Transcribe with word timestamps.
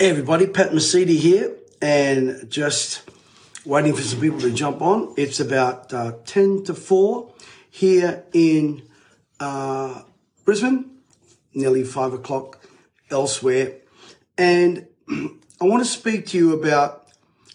Hey 0.00 0.08
everybody, 0.08 0.46
Pat 0.46 0.70
Mesiti 0.70 1.18
here, 1.18 1.54
and 1.82 2.48
just 2.48 3.02
waiting 3.66 3.94
for 3.94 4.00
some 4.00 4.18
people 4.18 4.40
to 4.40 4.50
jump 4.50 4.80
on. 4.80 5.12
It's 5.18 5.40
about 5.40 5.92
uh, 5.92 6.12
10 6.24 6.64
to 6.64 6.74
4 6.74 7.30
here 7.68 8.24
in 8.32 8.88
uh, 9.40 10.00
Brisbane, 10.46 10.90
nearly 11.52 11.84
5 11.84 12.14
o'clock 12.14 12.64
elsewhere. 13.10 13.74
And 14.38 14.86
I 15.10 15.64
want 15.64 15.82
to 15.82 15.90
speak 15.90 16.28
to 16.28 16.38
you 16.38 16.54
about 16.54 17.08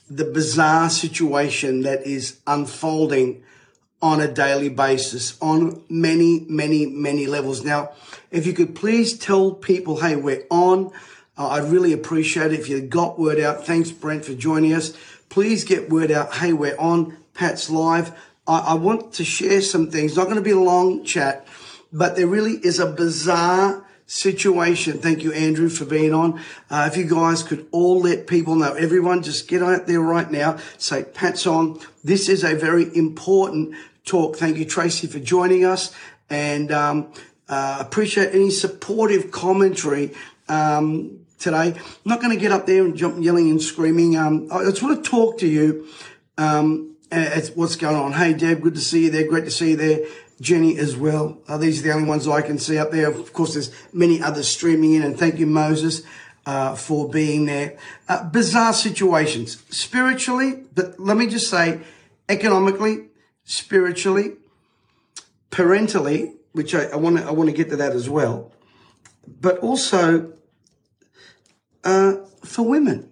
the 0.07 0.25
bizarre 0.25 0.91
situation 0.91 1.81
that 1.81 2.05
is 2.05 2.41
unfolding 2.45 3.43
on 4.03 4.21
a 4.21 4.31
daily 4.31 4.69
basis 4.69 5.35
on 5.41 5.83
many, 5.89 6.45
many, 6.47 6.85
many 6.85 7.25
levels. 7.25 7.65
Now, 7.65 7.93
if 8.29 8.45
you 8.45 8.53
could 8.53 8.75
please 8.75 9.17
tell 9.17 9.51
people, 9.51 10.01
hey, 10.01 10.15
we're 10.15 10.45
on. 10.51 10.91
Uh, 11.37 11.49
I'd 11.49 11.71
really 11.71 11.91
appreciate 11.91 12.53
it 12.53 12.59
if 12.59 12.69
you 12.69 12.81
got 12.81 13.19
word 13.19 13.39
out. 13.39 13.65
Thanks, 13.65 13.91
Brent, 13.91 14.25
for 14.25 14.33
joining 14.33 14.73
us. 14.73 14.93
Please 15.29 15.63
get 15.63 15.89
word 15.89 16.11
out. 16.11 16.35
Hey, 16.35 16.53
we're 16.53 16.77
on. 16.77 17.17
Pat's 17.33 17.69
live. 17.69 18.17
I, 18.47 18.59
I 18.59 18.73
want 18.75 19.13
to 19.13 19.25
share 19.25 19.61
some 19.61 19.91
things. 19.91 20.15
Not 20.15 20.25
going 20.25 20.37
to 20.37 20.41
be 20.41 20.51
a 20.51 20.59
long 20.59 21.03
chat, 21.03 21.45
but 21.91 22.15
there 22.15 22.27
really 22.27 22.53
is 22.53 22.79
a 22.79 22.85
bizarre 22.85 23.85
situation. 24.07 24.99
Thank 24.99 25.23
you, 25.23 25.33
Andrew, 25.33 25.67
for 25.67 25.85
being 25.85 26.13
on. 26.13 26.39
Uh, 26.69 26.89
if 26.91 26.97
you 26.97 27.05
guys 27.05 27.43
could 27.43 27.67
all 27.71 27.99
let 27.99 28.27
people 28.27 28.55
know, 28.55 28.73
everyone 28.73 29.23
just 29.23 29.47
get 29.47 29.61
out 29.61 29.87
there 29.87 30.01
right 30.01 30.29
now. 30.29 30.57
Say, 30.77 31.03
Pat's 31.03 31.45
on. 31.47 31.79
This 32.03 32.29
is 32.29 32.43
a 32.43 32.55
very 32.55 32.95
important 32.95 33.75
talk. 34.05 34.37
Thank 34.37 34.57
you, 34.57 34.65
Tracy, 34.65 35.07
for 35.07 35.19
joining 35.19 35.65
us. 35.65 35.93
And 36.29 36.71
um, 36.71 37.11
uh, 37.49 37.77
appreciate 37.79 38.33
any 38.33 38.51
supportive 38.51 39.31
commentary 39.31 40.13
um, 40.47 41.24
today. 41.39 41.73
I'm 41.75 41.75
not 42.05 42.21
going 42.21 42.31
to 42.31 42.39
get 42.39 42.51
up 42.51 42.65
there 42.65 42.83
and 42.83 42.95
jump 42.95 43.23
yelling 43.23 43.49
and 43.49 43.61
screaming. 43.61 44.17
Um, 44.17 44.47
I 44.51 44.63
just 44.63 44.81
want 44.81 45.03
to 45.03 45.09
talk 45.09 45.39
to 45.39 45.47
you 45.47 45.87
um, 46.37 46.95
as 47.11 47.51
what's 47.51 47.75
going 47.75 47.95
on. 47.95 48.13
Hey, 48.13 48.33
Deb, 48.33 48.61
good 48.61 48.75
to 48.75 48.81
see 48.81 49.05
you 49.05 49.09
there. 49.09 49.27
Great 49.27 49.45
to 49.45 49.51
see 49.51 49.71
you 49.71 49.75
there. 49.75 50.05
Jenny 50.41 50.77
as 50.77 50.97
well. 50.97 51.39
Uh, 51.47 51.57
these 51.57 51.79
are 51.79 51.83
the 51.83 51.93
only 51.93 52.07
ones 52.07 52.27
I 52.27 52.41
can 52.41 52.57
see 52.57 52.77
up 52.77 52.91
there. 52.91 53.09
Of 53.09 53.31
course, 53.31 53.53
there's 53.53 53.71
many 53.93 54.21
others 54.21 54.47
streaming 54.47 54.93
in, 54.93 55.01
and 55.01 55.17
thank 55.17 55.39
you, 55.39 55.47
Moses, 55.47 56.01
uh, 56.45 56.75
for 56.75 57.09
being 57.09 57.45
there. 57.45 57.77
Uh, 58.09 58.27
bizarre 58.29 58.73
situations, 58.73 59.63
spiritually, 59.69 60.63
but 60.73 60.99
let 60.99 61.15
me 61.15 61.27
just 61.27 61.49
say, 61.49 61.79
economically, 62.27 63.05
spiritually, 63.45 64.33
parentally, 65.51 66.33
which 66.51 66.75
I 66.75 66.95
want 66.95 67.17
to 67.17 67.25
I 67.25 67.31
want 67.31 67.49
to 67.49 67.55
get 67.55 67.69
to 67.69 67.77
that 67.77 67.93
as 67.93 68.09
well, 68.09 68.51
but 69.39 69.59
also 69.59 70.33
uh, 71.85 72.15
for 72.43 72.63
women. 72.63 73.11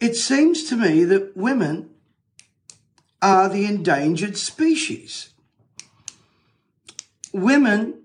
It 0.00 0.16
seems 0.16 0.64
to 0.64 0.76
me 0.76 1.04
that 1.04 1.36
women 1.36 1.90
are 3.20 3.48
the 3.48 3.66
endangered 3.66 4.36
species. 4.36 5.30
Women 7.32 8.02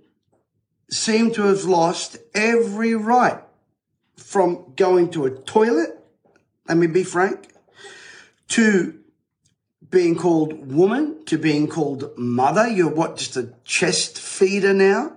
seem 0.89 1.31
to 1.33 1.43
have 1.43 1.65
lost 1.65 2.17
every 2.33 2.93
right 2.93 3.41
from 4.15 4.73
going 4.75 5.09
to 5.11 5.25
a 5.25 5.31
toilet, 5.31 5.99
let 6.67 6.77
me 6.77 6.87
be 6.87 7.03
frank, 7.03 7.49
to 8.49 8.99
being 9.89 10.15
called 10.15 10.71
woman, 10.71 11.23
to 11.25 11.37
being 11.37 11.67
called 11.67 12.17
mother. 12.17 12.67
You're 12.67 12.89
what, 12.89 13.17
just 13.17 13.37
a 13.37 13.53
chest 13.63 14.19
feeder 14.19 14.73
now? 14.73 15.16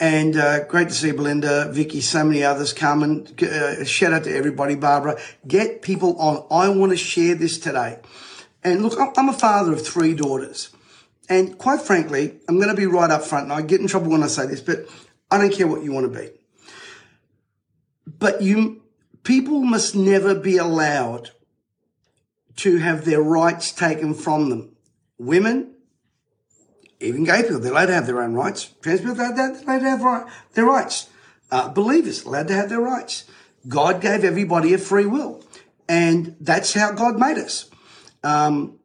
And 0.00 0.36
uh, 0.36 0.64
great 0.64 0.88
to 0.88 0.94
see 0.94 1.10
Belinda, 1.10 1.72
Vicky, 1.72 2.00
so 2.00 2.22
many 2.22 2.44
others 2.44 2.72
come 2.72 3.02
and 3.02 3.42
uh, 3.42 3.84
shout 3.84 4.12
out 4.12 4.24
to 4.24 4.34
everybody, 4.34 4.76
Barbara. 4.76 5.20
Get 5.46 5.82
people 5.82 6.16
on. 6.20 6.46
I 6.50 6.68
want 6.68 6.92
to 6.92 6.96
share 6.96 7.34
this 7.34 7.58
today. 7.58 7.98
And 8.62 8.82
look, 8.82 8.98
I'm 9.16 9.28
a 9.28 9.32
father 9.32 9.72
of 9.72 9.84
three 9.84 10.14
daughters. 10.14 10.70
And 11.28 11.58
quite 11.58 11.82
frankly, 11.82 12.38
I'm 12.48 12.56
going 12.56 12.68
to 12.68 12.76
be 12.76 12.86
right 12.86 13.10
up 13.10 13.24
front. 13.24 13.44
And 13.44 13.52
I 13.52 13.62
get 13.62 13.80
in 13.80 13.88
trouble 13.88 14.10
when 14.10 14.22
I 14.22 14.28
say 14.28 14.46
this, 14.46 14.60
but 14.60 14.86
I 15.30 15.38
don't 15.38 15.52
care 15.52 15.66
what 15.66 15.82
you 15.82 15.92
want 15.92 16.12
to 16.12 16.20
be. 16.20 16.30
But 18.06 18.40
you, 18.40 18.82
people 19.24 19.62
must 19.62 19.96
never 19.96 20.34
be 20.34 20.58
allowed 20.58 21.30
to 22.56 22.78
have 22.78 23.04
their 23.04 23.22
rights 23.22 23.72
taken 23.72 24.14
from 24.14 24.48
them. 24.48 24.76
Women, 25.18 25.74
even 27.00 27.24
gay 27.24 27.42
people, 27.42 27.60
they're 27.60 27.72
allowed 27.72 27.86
to 27.86 27.94
have 27.94 28.06
their 28.06 28.22
own 28.22 28.34
rights. 28.34 28.74
Trans 28.82 29.00
people, 29.00 29.14
they're 29.14 29.32
allowed 29.32 29.60
to 29.60 29.80
have 29.80 30.32
their 30.54 30.64
rights. 30.64 31.08
Uh, 31.50 31.68
believers, 31.68 32.24
allowed 32.24 32.48
to 32.48 32.54
have 32.54 32.68
their 32.68 32.80
rights. 32.80 33.24
God 33.66 34.00
gave 34.00 34.24
everybody 34.24 34.74
a 34.74 34.78
free 34.78 35.06
will. 35.06 35.42
And 35.88 36.36
that's 36.40 36.74
how 36.74 36.92
God 36.92 37.18
made 37.18 37.38
us. 37.38 37.70
Um, 38.22 38.78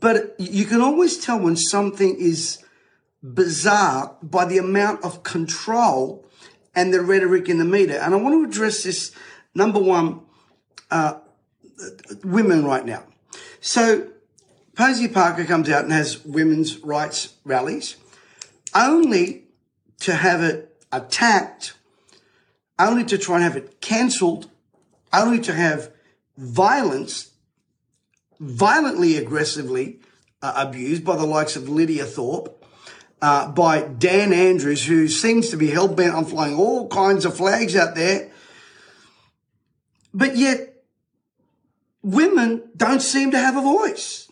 but 0.00 0.34
you 0.38 0.64
can 0.64 0.80
always 0.80 1.18
tell 1.18 1.38
when 1.38 1.56
something 1.56 2.16
is 2.18 2.64
bizarre 3.22 4.16
by 4.22 4.44
the 4.44 4.58
amount 4.58 5.04
of 5.04 5.22
control 5.22 6.24
and 6.74 6.92
the 6.92 7.02
rhetoric 7.02 7.48
in 7.48 7.58
the 7.58 7.64
media. 7.64 8.02
And 8.02 8.14
I 8.14 8.16
want 8.16 8.34
to 8.34 8.48
address 8.48 8.84
this, 8.84 9.12
number 9.54 9.78
one, 9.78 10.20
uh, 10.90 11.18
women 12.24 12.64
right 12.64 12.84
now. 12.84 13.04
So 13.60 14.08
Posie 14.74 15.08
Parker 15.08 15.44
comes 15.44 15.68
out 15.68 15.84
and 15.84 15.92
has 15.92 16.24
women's 16.24 16.78
rights 16.78 17.34
rallies, 17.44 17.96
only 18.74 19.44
to 20.00 20.14
have 20.14 20.40
it 20.42 20.74
attacked, 20.90 21.74
only 22.78 23.04
to 23.04 23.18
try 23.18 23.36
and 23.36 23.44
have 23.44 23.56
it 23.56 23.80
cancelled, 23.80 24.50
only 25.12 25.38
to 25.40 25.52
have 25.52 25.92
violence, 26.38 27.32
violently 28.40 29.16
aggressively 29.16 30.00
uh, 30.40 30.54
abused 30.56 31.04
by 31.04 31.16
the 31.16 31.26
likes 31.26 31.54
of 31.54 31.68
Lydia 31.68 32.04
Thorpe, 32.04 32.64
uh, 33.20 33.48
by 33.52 33.82
Dan 33.82 34.32
Andrews, 34.32 34.86
who 34.86 35.06
seems 35.06 35.50
to 35.50 35.56
be 35.56 35.68
hell 35.68 35.86
bent 35.86 36.14
on 36.14 36.24
flying 36.24 36.56
all 36.56 36.88
kinds 36.88 37.24
of 37.24 37.36
flags 37.36 37.76
out 37.76 37.94
there. 37.94 38.30
But 40.14 40.36
yet, 40.36 40.82
women 42.02 42.70
don't 42.76 43.00
seem 43.02 43.30
to 43.30 43.38
have 43.38 43.56
a 43.56 43.62
voice. 43.62 44.31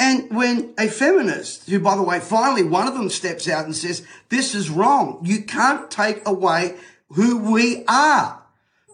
And 0.00 0.34
when 0.34 0.72
a 0.78 0.88
feminist, 0.88 1.68
who 1.68 1.78
by 1.78 1.94
the 1.94 2.02
way, 2.02 2.20
finally 2.20 2.62
one 2.62 2.88
of 2.88 2.94
them 2.94 3.10
steps 3.10 3.46
out 3.46 3.66
and 3.66 3.76
says, 3.76 4.02
this 4.30 4.54
is 4.54 4.70
wrong. 4.70 5.20
You 5.22 5.42
can't 5.42 5.90
take 5.90 6.26
away 6.26 6.76
who 7.10 7.36
we 7.52 7.84
are 7.86 8.42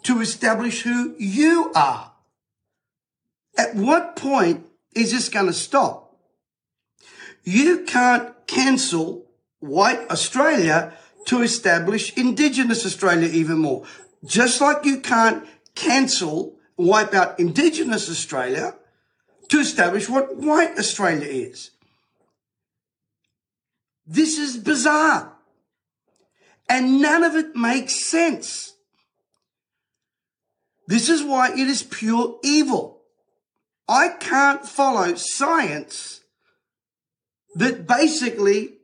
to 0.03 0.21
establish 0.21 0.83
who 0.83 1.15
you 1.17 1.71
are. 1.77 2.11
At 3.57 3.77
what 3.77 4.17
point 4.17 4.67
is 4.97 5.13
this 5.13 5.29
going 5.29 5.47
to 5.47 5.53
stop? 5.53 6.17
You 7.45 7.85
can't 7.85 8.35
cancel 8.49 9.27
white 9.61 10.11
Australia 10.11 10.93
to 11.27 11.41
establish 11.43 12.17
indigenous 12.19 12.85
Australia 12.85 13.29
even 13.29 13.59
more. 13.59 13.87
Just 14.25 14.61
like 14.61 14.85
you 14.85 14.99
can't 14.99 15.47
cancel, 15.77 16.57
wipe 16.77 17.15
out 17.15 17.39
indigenous 17.39 18.11
Australia 18.11 18.75
to 19.49 19.59
establish 19.59 20.09
what 20.09 20.37
white 20.37 20.79
Australia 20.79 21.29
is. 21.29 21.71
This 24.07 24.39
is 24.39 24.57
bizarre. 24.57 25.33
And 26.69 27.01
none 27.01 27.23
of 27.23 27.37
it 27.37 27.55
makes 27.55 28.09
sense. 28.09 28.75
This 30.87 31.09
is 31.09 31.23
why 31.23 31.53
it 31.53 31.59
is 31.59 31.83
pure 31.83 32.39
evil. 32.43 33.03
I 33.89 34.09
can't 34.09 34.67
follow 34.67 35.15
science 35.15 36.21
that 37.55 37.87
basically 37.87 38.75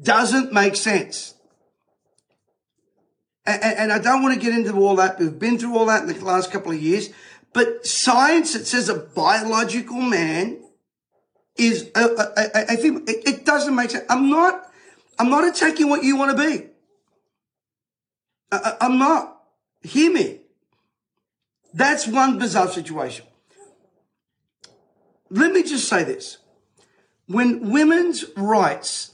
doesn't 0.00 0.52
make 0.52 0.76
sense. 0.76 1.34
And, 3.44 3.62
and, 3.62 3.92
I 3.92 3.98
don't 3.98 4.22
want 4.22 4.34
to 4.34 4.40
get 4.40 4.54
into 4.54 4.76
all 4.76 4.94
that. 4.96 5.18
We've 5.18 5.36
been 5.36 5.58
through 5.58 5.76
all 5.76 5.86
that 5.86 6.02
in 6.02 6.08
the 6.08 6.24
last 6.24 6.52
couple 6.52 6.70
of 6.70 6.80
years. 6.80 7.10
But 7.52 7.86
science 7.86 8.54
that 8.54 8.66
says 8.66 8.88
a 8.88 8.94
biological 8.94 10.00
man 10.00 10.62
is 11.56 11.90
a, 11.94 12.00
a, 12.00 12.74
a, 12.74 12.76
female, 12.78 13.02
it, 13.06 13.28
it 13.28 13.44
doesn't 13.44 13.74
make 13.74 13.90
sense. 13.90 14.04
I'm 14.08 14.30
not, 14.30 14.70
I'm 15.18 15.28
not 15.28 15.46
attacking 15.46 15.88
what 15.88 16.02
you 16.02 16.16
want 16.16 16.36
to 16.36 16.42
be. 16.42 16.66
I, 18.50 18.76
I'm 18.80 18.98
not. 18.98 19.42
Hear 19.82 20.12
me. 20.12 20.40
That's 21.74 22.06
one 22.06 22.38
bizarre 22.38 22.68
situation. 22.68 23.26
Let 25.30 25.52
me 25.52 25.62
just 25.62 25.88
say 25.88 26.04
this. 26.04 26.38
When 27.26 27.70
women's 27.70 28.24
rights 28.36 29.12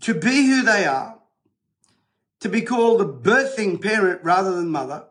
to 0.00 0.14
be 0.14 0.46
who 0.46 0.62
they 0.62 0.84
are, 0.84 1.18
to 2.40 2.48
be 2.48 2.60
called 2.60 3.00
a 3.00 3.04
birthing 3.04 3.80
parent 3.80 4.22
rather 4.22 4.54
than 4.54 4.68
mother, 4.68 5.06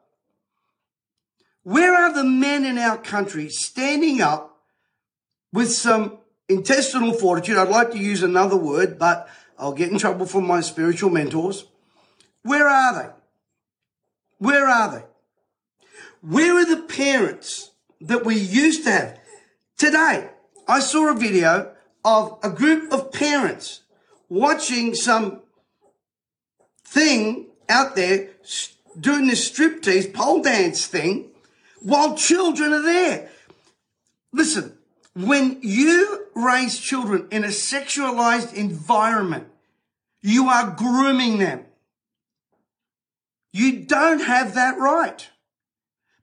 where 1.64 1.96
are 1.96 2.14
the 2.14 2.24
men 2.24 2.66
in 2.66 2.78
our 2.78 2.98
country 2.98 3.50
standing 3.50 4.22
up 4.22 4.58
with 5.52 5.72
some 5.72 6.18
intestinal 6.50 7.14
fortitude? 7.14 7.58
I'd 7.58 7.70
like 7.70 7.92
to 7.92 7.98
use 7.98 8.22
another 8.22 8.58
word, 8.58 9.00
but 9.00 9.30
I'll 9.58 9.74
get 9.74 9.92
in 9.92 9.98
trouble 9.98 10.26
from 10.26 10.46
my 10.46 10.62
spiritual 10.62 11.10
mentors. 11.10 11.66
Where 12.44 12.68
are 12.68 12.94
they? 13.02 13.10
Where 14.40 14.68
are 14.68 14.92
they? 14.92 15.06
Where 16.22 16.56
are 16.56 16.66
the 16.66 16.84
parents 16.84 17.72
that 18.02 18.26
we 18.26 18.36
used 18.36 18.84
to 18.84 18.92
have? 18.92 19.20
Today, 19.78 20.30
I 20.68 20.80
saw 20.80 21.10
a 21.10 21.16
video 21.16 21.74
of 22.04 22.40
a 22.44 22.50
group 22.50 22.92
of 22.92 23.14
parents 23.14 23.82
watching 24.28 24.96
some 24.96 25.42
thing 26.84 27.48
out 27.70 27.96
there 27.96 28.30
doing 29.00 29.28
this 29.28 29.50
striptease 29.50 30.14
pole 30.14 30.42
dance 30.42 30.86
thing 30.86 31.33
while 31.84 32.16
children 32.16 32.74
are 32.74 32.82
there. 32.82 33.30
Listen, 34.32 34.78
when 35.16 35.60
you 35.62 36.28
raise 36.34 36.80
children 36.80 37.28
in 37.32 37.44
a 37.44 37.50
sexualized 37.50 38.54
environment, 38.54 39.48
you 40.22 40.48
are 40.48 40.72
grooming 40.72 41.38
them. 41.38 41.66
You 43.52 43.82
don't 43.82 44.22
have 44.22 44.56
that 44.56 44.80
right. 44.80 45.30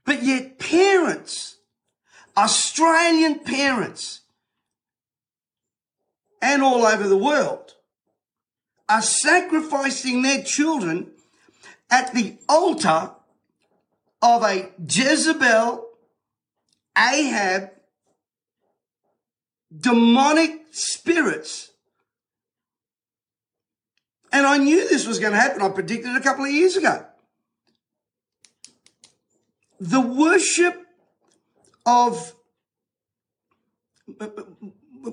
But 0.05 0.25
yet 0.25 0.59
parents, 0.59 1.59
Australian 2.37 3.41
parents, 3.41 4.23
and 6.43 6.63
all 6.63 6.85
over 6.85 7.07
the 7.07 7.17
world 7.17 7.75
are 8.89 9.03
sacrificing 9.03 10.23
their 10.23 10.43
children 10.43 11.13
at 11.91 12.13
the 12.13 12.37
altar 12.49 13.13
of 14.23 14.43
a 14.43 14.71
Jezebel, 14.87 15.87
Ahab, 16.97 17.71
demonic 19.77 20.67
spirits. 20.71 21.71
And 24.33 24.47
I 24.47 24.59
knew 24.59 24.89
this 24.89 25.07
was 25.07 25.19
going 25.19 25.33
to 25.33 25.39
happen. 25.39 25.63
I 25.63 25.69
predicted 25.71 26.11
it 26.11 26.17
a 26.17 26.21
couple 26.21 26.45
of 26.45 26.51
years 26.51 26.77
ago. 26.77 27.07
The 29.81 30.01
worship 30.01 30.87
of 31.87 32.35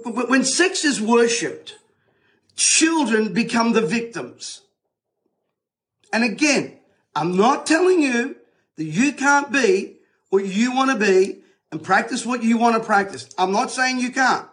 when 0.03 0.43
sex 0.43 0.83
is 0.83 1.01
worshipped, 1.01 1.77
children 2.55 3.33
become 3.33 3.73
the 3.73 3.81
victims. 3.81 4.61
And 6.11 6.23
again, 6.23 6.79
I'm 7.15 7.37
not 7.37 7.65
telling 7.65 8.01
you 8.01 8.36
that 8.77 8.85
you 8.85 9.11
can't 9.11 9.51
be 9.51 9.97
what 10.29 10.45
you 10.45 10.73
want 10.73 10.91
to 10.91 11.05
be 11.05 11.41
and 11.71 11.83
practice 11.83 12.25
what 12.25 12.43
you 12.43 12.57
want 12.57 12.75
to 12.75 12.83
practice. 12.83 13.27
I'm 13.37 13.51
not 13.51 13.71
saying 13.71 13.99
you 13.99 14.11
can't. 14.11 14.47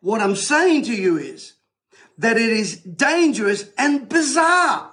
What 0.00 0.20
I'm 0.20 0.36
saying 0.36 0.84
to 0.84 0.94
you 0.94 1.16
is 1.16 1.54
that 2.18 2.36
it 2.36 2.50
is 2.50 2.76
dangerous 2.76 3.66
and 3.78 4.08
bizarre. 4.08 4.90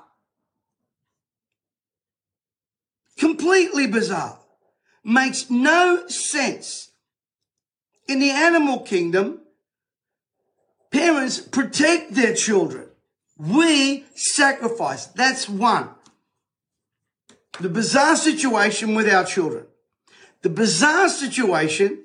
Completely 3.17 3.87
bizarre. 3.87 4.39
Makes 5.03 5.49
no 5.49 6.07
sense. 6.07 6.91
In 8.07 8.19
the 8.19 8.31
animal 8.31 8.79
kingdom, 8.79 9.41
parents 10.91 11.39
protect 11.39 12.13
their 12.13 12.33
children. 12.33 12.87
We 13.37 14.05
sacrifice. 14.15 15.05
That's 15.07 15.47
one. 15.47 15.89
The 17.59 17.69
bizarre 17.69 18.15
situation 18.15 18.95
with 18.95 19.09
our 19.09 19.25
children. 19.25 19.65
The 20.41 20.49
bizarre 20.49 21.09
situation 21.09 22.03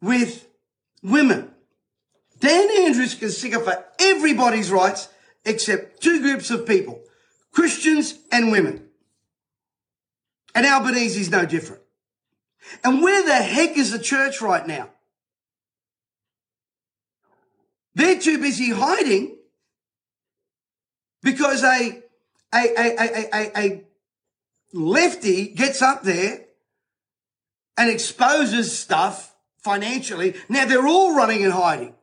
with 0.00 0.46
women. 1.02 1.50
Dan 2.38 2.68
Andrews 2.84 3.14
can 3.14 3.30
stick 3.30 3.54
up 3.54 3.64
for 3.64 3.84
everybody's 3.98 4.70
rights 4.70 5.08
except 5.44 6.00
two 6.00 6.20
groups 6.20 6.50
of 6.50 6.66
people, 6.66 7.00
Christians 7.52 8.18
and 8.30 8.52
women. 8.52 8.84
And 10.54 10.66
Albanese 10.66 11.20
is 11.20 11.30
no 11.30 11.44
different. 11.44 11.82
And 12.84 13.02
where 13.02 13.24
the 13.24 13.34
heck 13.34 13.76
is 13.76 13.90
the 13.90 13.98
church 13.98 14.40
right 14.40 14.66
now? 14.66 14.90
They're 17.94 18.20
too 18.20 18.38
busy 18.38 18.70
hiding 18.70 19.36
because 21.22 21.64
a, 21.64 22.02
a, 22.54 22.58
a, 22.58 22.96
a, 22.98 23.28
a, 23.34 23.52
a 23.56 23.84
lefty 24.72 25.48
gets 25.48 25.82
up 25.82 26.02
there 26.02 26.44
and 27.76 27.90
exposes 27.90 28.76
stuff 28.76 29.34
financially. 29.58 30.34
Now 30.48 30.64
they're 30.66 30.86
all 30.86 31.14
running 31.14 31.44
and 31.44 31.52
hiding. 31.52 31.94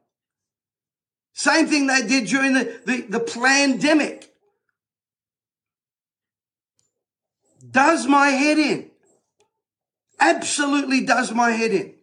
Same 1.34 1.68
thing 1.68 1.88
they 1.88 2.02
did 2.08 2.28
during 2.28 2.54
the, 2.54 2.80
the, 2.86 3.02
the 3.02 3.20
pandemic. 3.20 4.34
Does 7.70 8.08
my 8.08 8.30
head 8.30 8.58
in. 8.58 8.90
Absolutely 10.18 11.02
does 11.06 11.34
my 11.34 11.52
head 11.52 11.72
in. 11.72 11.94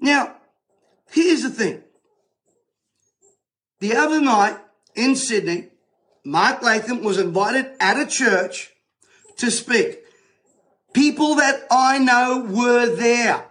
Now, 0.00 0.34
here's 1.10 1.42
the 1.42 1.50
thing. 1.50 1.84
The 3.78 3.94
other 3.94 4.20
night 4.20 4.58
in 4.96 5.14
Sydney, 5.14 5.68
Mark 6.24 6.60
Latham 6.62 7.04
was 7.04 7.18
invited 7.18 7.66
at 7.78 8.00
a 8.00 8.06
church 8.06 8.71
to 9.42 9.50
speak. 9.50 9.98
People 10.92 11.34
that 11.34 11.66
I 11.68 11.98
know 11.98 12.46
were 12.48 12.94
there, 12.94 13.44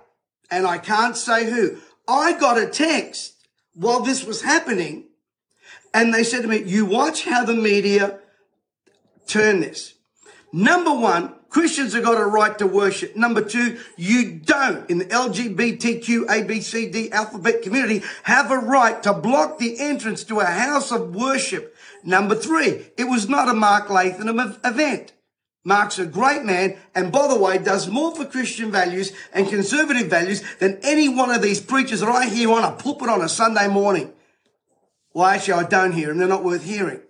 and 0.49 0.65
I 0.65 0.77
can't 0.77 1.17
say 1.17 1.49
who. 1.49 1.77
I 2.07 2.31
got 2.39 2.57
a 2.57 2.67
text 2.67 3.33
while 3.73 3.99
this 3.99 4.23
was 4.23 4.41
happening, 4.41 5.09
and 5.93 6.13
they 6.13 6.23
said 6.23 6.43
to 6.43 6.47
me, 6.47 6.63
You 6.63 6.85
watch 6.85 7.25
how 7.25 7.43
the 7.43 7.55
media 7.55 8.19
turn 9.27 9.59
this. 9.59 9.95
Number 10.53 10.93
one, 10.93 11.35
Christians 11.49 11.93
have 11.93 12.05
got 12.05 12.21
a 12.21 12.25
right 12.25 12.57
to 12.59 12.67
worship. 12.67 13.17
Number 13.17 13.41
two, 13.41 13.77
you 13.97 14.31
don't 14.31 14.89
in 14.89 14.99
the 14.99 15.05
LGBTQ 15.05 16.27
ABCD 16.27 17.11
alphabet 17.11 17.63
community 17.63 18.01
have 18.23 18.49
a 18.49 18.57
right 18.57 19.03
to 19.03 19.11
block 19.13 19.59
the 19.59 19.77
entrance 19.77 20.23
to 20.25 20.39
a 20.39 20.45
house 20.45 20.93
of 20.93 21.13
worship. 21.13 21.75
Number 22.01 22.35
three, 22.35 22.91
it 22.97 23.09
was 23.09 23.27
not 23.27 23.49
a 23.49 23.53
Mark 23.53 23.89
Latham 23.89 24.39
event. 24.63 25.11
Mark's 25.63 25.99
a 25.99 26.05
great 26.07 26.43
man, 26.43 26.77
and 26.95 27.11
by 27.11 27.27
the 27.27 27.37
way, 27.37 27.59
does 27.59 27.87
more 27.87 28.15
for 28.15 28.25
Christian 28.25 28.71
values 28.71 29.13
and 29.31 29.47
conservative 29.47 30.07
values 30.07 30.43
than 30.57 30.79
any 30.81 31.07
one 31.07 31.29
of 31.29 31.41
these 31.41 31.61
preachers 31.61 31.99
that 31.99 32.09
I 32.09 32.27
hear 32.27 32.51
on 32.51 32.63
a 32.63 32.75
pulpit 32.75 33.09
on 33.09 33.21
a 33.21 33.29
Sunday 33.29 33.67
morning. 33.67 34.11
Well, 35.13 35.27
actually, 35.27 35.53
I 35.53 35.63
don't 35.63 35.91
hear 35.91 36.07
them. 36.07 36.17
They're 36.17 36.27
not 36.27 36.43
worth 36.43 36.63
hearing. 36.63 37.01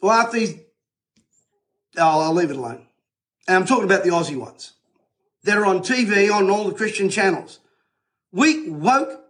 Well, 0.00 0.12
after 0.12 0.38
these, 0.38 0.58
oh, 1.96 2.20
I'll 2.20 2.34
leave 2.34 2.50
it 2.50 2.56
alone. 2.56 2.86
And 3.46 3.56
I'm 3.56 3.66
talking 3.66 3.84
about 3.84 4.02
the 4.02 4.10
Aussie 4.10 4.36
ones 4.36 4.72
that 5.44 5.56
are 5.56 5.66
on 5.66 5.80
TV 5.80 6.32
on 6.32 6.50
all 6.50 6.64
the 6.64 6.74
Christian 6.74 7.08
channels. 7.08 7.60
Weak, 8.32 8.64
woke, 8.68 9.20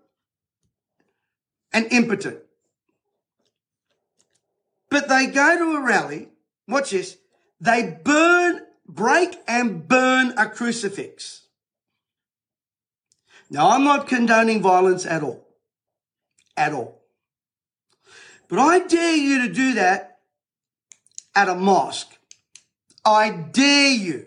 and 1.73 1.87
impotent. 1.91 2.39
But 4.91 5.09
they 5.09 5.27
go 5.27 5.57
to 5.57 5.77
a 5.77 5.81
rally, 5.81 6.29
watch 6.67 6.91
this, 6.91 7.17
they 7.61 7.99
burn, 8.03 8.63
break 8.87 9.37
and 9.47 9.87
burn 9.87 10.35
a 10.37 10.49
crucifix. 10.49 11.47
Now, 13.49 13.71
I'm 13.71 13.85
not 13.85 14.07
condoning 14.07 14.63
violence 14.63 15.07
at 15.07 15.23
all. 15.23 15.47
At 16.57 16.73
all. 16.73 17.01
But 18.49 18.59
I 18.59 18.81
dare 18.81 19.17
you 19.17 19.47
to 19.47 19.53
do 19.53 19.75
that 19.75 20.19
at 21.35 21.49
a 21.49 21.55
mosque. 21.55 22.17
I 23.05 23.31
dare 23.31 23.93
you. 23.93 24.27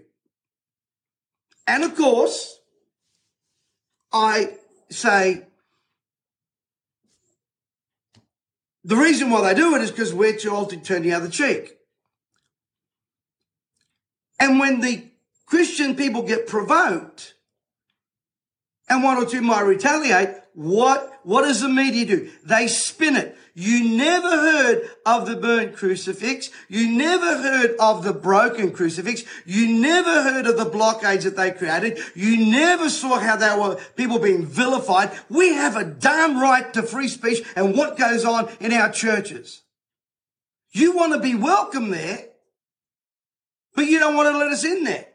And 1.68 1.84
of 1.84 1.96
course, 1.96 2.60
I 4.12 4.58
say, 4.90 5.48
The 8.84 8.96
reason 8.96 9.30
why 9.30 9.42
they 9.42 9.60
do 9.60 9.76
it 9.76 9.82
is 9.82 9.92
because 9.92 10.14
we're 10.14 10.36
too 10.36 10.52
old 10.52 10.70
to 10.72 10.78
turn 10.78 11.04
the 11.04 11.14
other 11.14 11.30
cheek. 11.30 11.78
And 14.40 14.60
when 14.60 14.82
the 14.82 15.10
Christian 15.46 15.96
people 15.96 16.24
get 16.24 16.48
provoked, 16.48 17.34
and 18.90 19.04
one 19.04 19.18
or 19.18 19.26
two 19.26 19.42
might 19.42 19.62
retaliate, 19.62 20.36
what, 20.54 21.20
what 21.24 21.44
does 21.44 21.62
the 21.62 21.70
media 21.70 22.06
do? 22.06 22.30
They 22.44 22.68
spin 22.68 23.16
it. 23.16 23.38
You 23.56 23.98
never 23.98 24.30
heard 24.30 24.90
of 25.06 25.28
the 25.28 25.36
burnt 25.36 25.76
crucifix. 25.76 26.50
You 26.70 26.92
never 26.92 27.38
heard 27.38 27.76
of 27.80 28.04
the 28.04 28.14
broken 28.14 28.72
crucifix. 28.72 29.24
You 29.46 29.80
never 29.80 30.24
heard 30.24 30.48
of 30.48 30.58
the 30.58 30.66
blockades 30.66 31.24
that 31.26 31.36
they 31.36 31.52
created. 31.52 32.00
You 32.16 32.52
never 32.52 32.90
saw 32.90 33.20
how 33.20 33.36
they 33.36 33.56
were 33.56 33.80
people 33.96 34.18
being 34.18 34.46
vilified. 34.46 35.12
We 35.30 35.54
have 35.54 35.76
a 35.76 35.84
damn 35.84 36.40
right 36.40 36.74
to 36.74 36.82
free 36.82 37.08
speech 37.08 37.46
and 37.56 37.78
what 37.78 37.98
goes 37.98 38.26
on 38.26 38.50
in 38.60 38.74
our 38.74 38.92
churches. 38.92 39.62
You 40.72 40.96
want 40.96 41.14
to 41.14 41.20
be 41.20 41.36
welcome 41.36 41.92
there, 41.92 42.26
but 43.76 43.86
you 43.86 44.00
don't 44.00 44.16
want 44.16 44.34
to 44.34 44.38
let 44.38 44.52
us 44.52 44.64
in 44.64 44.84
there. 44.84 45.06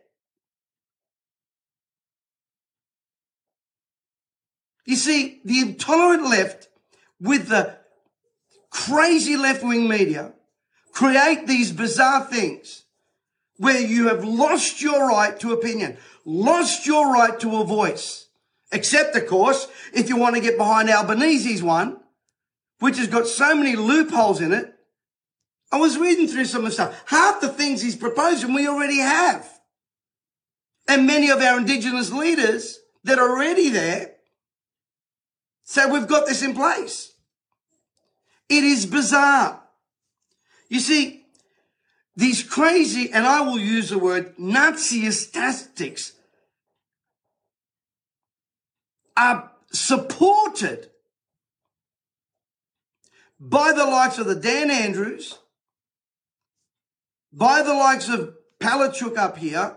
You 4.86 4.94
see, 4.94 5.40
the 5.44 5.58
intolerant 5.58 6.22
left 6.22 6.68
with 7.20 7.48
the 7.48 7.77
crazy 8.70 9.36
left 9.36 9.62
wing 9.62 9.88
media 9.88 10.32
create 10.92 11.46
these 11.46 11.72
bizarre 11.72 12.24
things 12.24 12.84
where 13.56 13.80
you 13.80 14.08
have 14.08 14.24
lost 14.24 14.82
your 14.82 15.08
right 15.08 15.38
to 15.40 15.52
opinion, 15.52 15.96
lost 16.24 16.86
your 16.86 17.12
right 17.12 17.38
to 17.40 17.60
a 17.60 17.64
voice. 17.64 18.28
Except, 18.70 19.16
of 19.16 19.26
course, 19.26 19.68
if 19.92 20.08
you 20.08 20.16
want 20.16 20.34
to 20.34 20.40
get 20.40 20.58
behind 20.58 20.88
Albanese's 20.88 21.62
one, 21.62 22.00
which 22.80 22.98
has 22.98 23.08
got 23.08 23.26
so 23.26 23.54
many 23.54 23.76
loopholes 23.76 24.40
in 24.40 24.52
it. 24.52 24.74
I 25.70 25.76
was 25.76 25.98
reading 25.98 26.28
through 26.28 26.46
some 26.46 26.64
of 26.64 26.66
the 26.66 26.72
stuff. 26.72 27.02
Half 27.06 27.40
the 27.40 27.48
things 27.48 27.82
he's 27.82 27.96
proposing 27.96 28.54
we 28.54 28.68
already 28.68 28.98
have. 28.98 29.48
And 30.86 31.06
many 31.06 31.30
of 31.30 31.40
our 31.40 31.58
indigenous 31.58 32.10
leaders 32.10 32.78
that 33.04 33.18
are 33.18 33.30
already 33.30 33.68
there 33.68 34.14
say 35.64 35.90
we've 35.90 36.08
got 36.08 36.26
this 36.26 36.42
in 36.42 36.54
place. 36.54 37.12
It 38.48 38.64
is 38.64 38.86
bizarre. 38.86 39.62
You 40.68 40.80
see, 40.80 41.24
these 42.16 42.42
crazy, 42.42 43.12
and 43.12 43.26
I 43.26 43.42
will 43.42 43.58
use 43.58 43.90
the 43.90 43.98
word 43.98 44.36
Naziist 44.36 45.32
tactics 45.32 46.12
are 49.16 49.50
supported 49.72 50.90
by 53.40 53.72
the 53.72 53.84
likes 53.84 54.18
of 54.18 54.26
the 54.26 54.34
Dan 54.34 54.70
Andrews, 54.70 55.38
by 57.32 57.62
the 57.62 57.74
likes 57.74 58.08
of 58.08 58.34
Palaszczuk 58.60 59.16
up 59.16 59.38
here, 59.38 59.76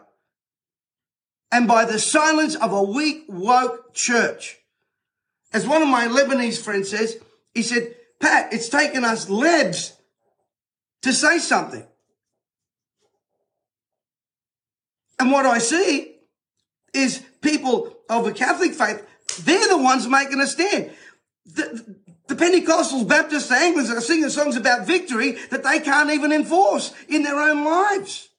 and 1.52 1.68
by 1.68 1.86
the 1.86 2.00
silence 2.00 2.56
of 2.56 2.72
a 2.72 2.82
weak, 2.82 3.26
woke 3.28 3.94
church. 3.94 4.58
As 5.54 5.68
one 5.68 5.82
of 5.82 5.88
my 5.90 6.08
Lebanese 6.08 6.62
friends 6.62 6.90
says, 6.90 7.18
he 7.54 7.62
said, 7.62 7.94
Pat, 8.22 8.54
it's 8.54 8.70
taken 8.70 9.04
us 9.04 9.30
lebs 9.30 9.94
to 11.02 11.12
say 11.12 11.40
something. 11.40 11.86
And 15.20 15.32
what 15.32 15.46
I 15.46 15.58
see 15.58 16.16
is 16.94 17.24
people 17.42 17.98
of 18.10 18.26
the 18.26 18.32
Catholic 18.32 18.74
faith, 18.74 19.06
they're 19.44 19.68
the 19.68 19.78
ones 19.78 20.08
making 20.08 20.40
a 20.40 20.48
stand. 20.48 20.92
The, 21.46 21.96
the 22.28 22.36
Pentecostals, 22.36 23.08
Baptists, 23.08 23.52
Anglicans 23.52 23.90
are 23.90 24.02
singing 24.02 24.30
songs 24.30 24.56
about 24.56 24.88
victory 24.88 25.38
that 25.50 25.64
they 25.64 25.80
can't 25.80 26.12
even 26.12 26.32
enforce 26.32 26.94
in 27.08 27.24
their 27.24 27.40
own 27.40 27.66
lives. 27.66 28.30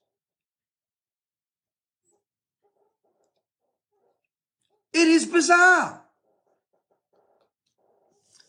It 4.93 5.09
is 5.09 5.27
bizarre. 5.27 6.01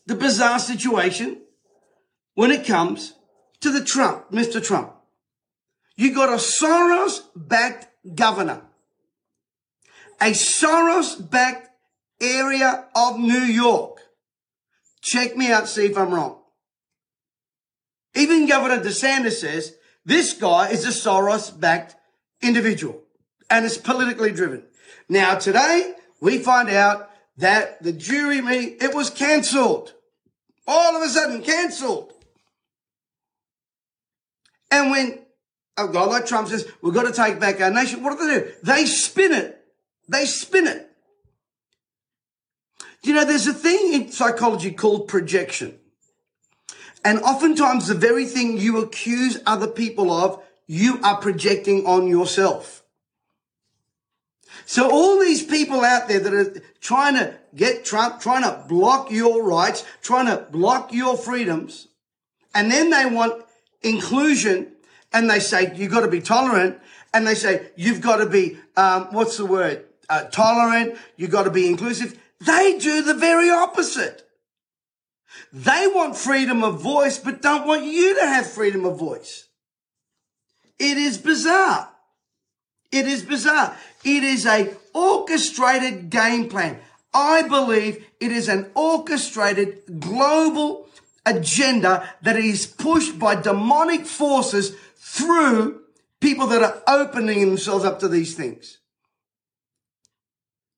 The 0.06 0.14
bizarre 0.14 0.58
situation 0.58 1.42
when 2.34 2.50
it 2.50 2.66
comes 2.66 3.14
to 3.60 3.70
the 3.70 3.84
Trump, 3.84 4.30
Mr. 4.30 4.62
Trump. 4.62 4.92
You 5.96 6.12
got 6.12 6.28
a 6.28 6.36
Soros 6.36 7.20
backed 7.36 7.86
governor, 8.14 8.62
a 10.20 10.32
Soros 10.32 11.30
backed 11.30 11.68
area 12.20 12.86
of 12.94 13.18
New 13.18 13.40
York. 13.40 13.98
Check 15.00 15.36
me 15.36 15.52
out, 15.52 15.68
see 15.68 15.86
if 15.86 15.96
I'm 15.96 16.12
wrong. 16.12 16.40
Even 18.14 18.46
Governor 18.46 18.82
DeSantis 18.82 19.40
says 19.40 19.76
this 20.04 20.34
guy 20.34 20.68
is 20.68 20.84
a 20.84 20.90
Soros 20.90 21.58
backed 21.58 21.96
individual 22.40 23.02
and 23.50 23.64
it's 23.64 23.78
politically 23.78 24.32
driven. 24.32 24.64
Now 25.08 25.36
today 25.36 25.94
we 26.20 26.38
find 26.38 26.70
out 26.70 27.10
that 27.36 27.82
the 27.82 27.92
jury 27.92 28.40
meeting, 28.40 28.76
it 28.80 28.94
was 28.94 29.10
cancelled. 29.10 29.92
All 30.66 30.96
of 30.96 31.02
a 31.02 31.08
sudden 31.08 31.42
cancelled. 31.42 32.12
And 34.70 34.90
when 34.90 35.18
oh, 35.76 35.88
a 35.88 35.92
guy 35.92 36.04
like 36.04 36.26
Trump 36.26 36.48
says, 36.48 36.66
we've 36.82 36.94
got 36.94 37.04
to 37.06 37.12
take 37.12 37.38
back 37.38 37.60
our 37.60 37.70
nation, 37.70 38.02
what 38.02 38.18
do 38.18 38.26
they 38.26 38.40
do? 38.40 38.52
They 38.62 38.86
spin 38.86 39.32
it. 39.32 39.60
They 40.08 40.26
spin 40.26 40.66
it. 40.66 40.90
You 43.02 43.14
know, 43.14 43.24
there's 43.24 43.46
a 43.46 43.52
thing 43.52 43.92
in 43.92 44.12
psychology 44.12 44.70
called 44.70 45.08
projection. 45.08 45.78
And 47.04 47.18
oftentimes 47.20 47.86
the 47.86 47.94
very 47.94 48.24
thing 48.24 48.56
you 48.56 48.78
accuse 48.78 49.38
other 49.44 49.66
people 49.66 50.10
of, 50.10 50.42
you 50.66 50.98
are 51.02 51.18
projecting 51.18 51.86
on 51.86 52.08
yourself. 52.08 52.83
So 54.66 54.90
all 54.90 55.20
these 55.20 55.42
people 55.42 55.84
out 55.84 56.08
there 56.08 56.20
that 56.20 56.32
are 56.32 56.60
trying 56.80 57.14
to 57.14 57.34
get 57.54 57.84
Trump, 57.84 58.20
trying 58.20 58.42
to 58.42 58.64
block 58.66 59.10
your 59.10 59.42
rights, 59.42 59.84
trying 60.02 60.26
to 60.26 60.46
block 60.50 60.92
your 60.92 61.16
freedoms, 61.16 61.88
and 62.54 62.70
then 62.70 62.90
they 62.90 63.06
want 63.06 63.44
inclusion 63.82 64.72
and 65.12 65.28
they 65.28 65.38
say 65.38 65.72
you've 65.76 65.92
got 65.92 66.00
to 66.00 66.08
be 66.08 66.20
tolerant 66.20 66.78
and 67.12 67.26
they 67.26 67.34
say 67.34 67.70
you've 67.76 68.00
got 68.00 68.16
to 68.16 68.26
be, 68.26 68.58
um, 68.76 69.08
what's 69.12 69.36
the 69.36 69.46
word? 69.46 69.84
Uh, 70.08 70.24
tolerant. 70.24 70.98
You've 71.16 71.30
got 71.30 71.44
to 71.44 71.50
be 71.50 71.66
inclusive. 71.68 72.18
They 72.40 72.78
do 72.78 73.02
the 73.02 73.14
very 73.14 73.50
opposite. 73.50 74.28
They 75.52 75.86
want 75.86 76.16
freedom 76.16 76.62
of 76.64 76.80
voice, 76.80 77.18
but 77.18 77.42
don't 77.42 77.66
want 77.66 77.84
you 77.84 78.18
to 78.18 78.26
have 78.26 78.50
freedom 78.50 78.84
of 78.84 78.98
voice. 78.98 79.48
It 80.78 80.96
is 80.96 81.18
bizarre. 81.18 81.88
It 82.94 83.08
is 83.08 83.24
bizarre. 83.24 83.76
It 84.04 84.22
is 84.22 84.46
a 84.46 84.72
orchestrated 84.92 86.10
game 86.10 86.48
plan. 86.48 86.78
I 87.12 87.42
believe 87.42 88.06
it 88.20 88.30
is 88.30 88.48
an 88.48 88.70
orchestrated 88.76 89.98
global 89.98 90.86
agenda 91.26 92.08
that 92.22 92.36
is 92.36 92.68
pushed 92.68 93.18
by 93.18 93.34
demonic 93.34 94.06
forces 94.06 94.76
through 94.94 95.80
people 96.20 96.46
that 96.46 96.62
are 96.62 96.82
opening 96.86 97.40
themselves 97.40 97.84
up 97.84 97.98
to 97.98 98.06
these 98.06 98.36
things. 98.36 98.78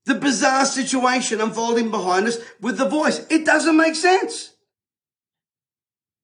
The 0.06 0.14
bizarre 0.14 0.64
situation 0.64 1.42
unfolding 1.42 1.90
behind 1.90 2.28
us 2.28 2.38
with 2.62 2.78
the 2.78 2.88
voice. 2.88 3.26
It 3.28 3.44
doesn't 3.44 3.76
make 3.76 3.94
sense. 3.94 4.54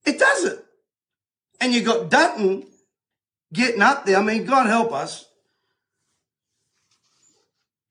It 0.05 0.17
doesn't. 0.17 0.59
And 1.61 1.71
you 1.71 1.83
got 1.83 2.09
Dutton 2.09 2.65
getting 3.53 3.83
up 3.83 4.07
there. 4.07 4.17
I 4.17 4.23
mean, 4.23 4.45
God 4.45 4.65
help 4.65 4.91
us. 4.91 5.27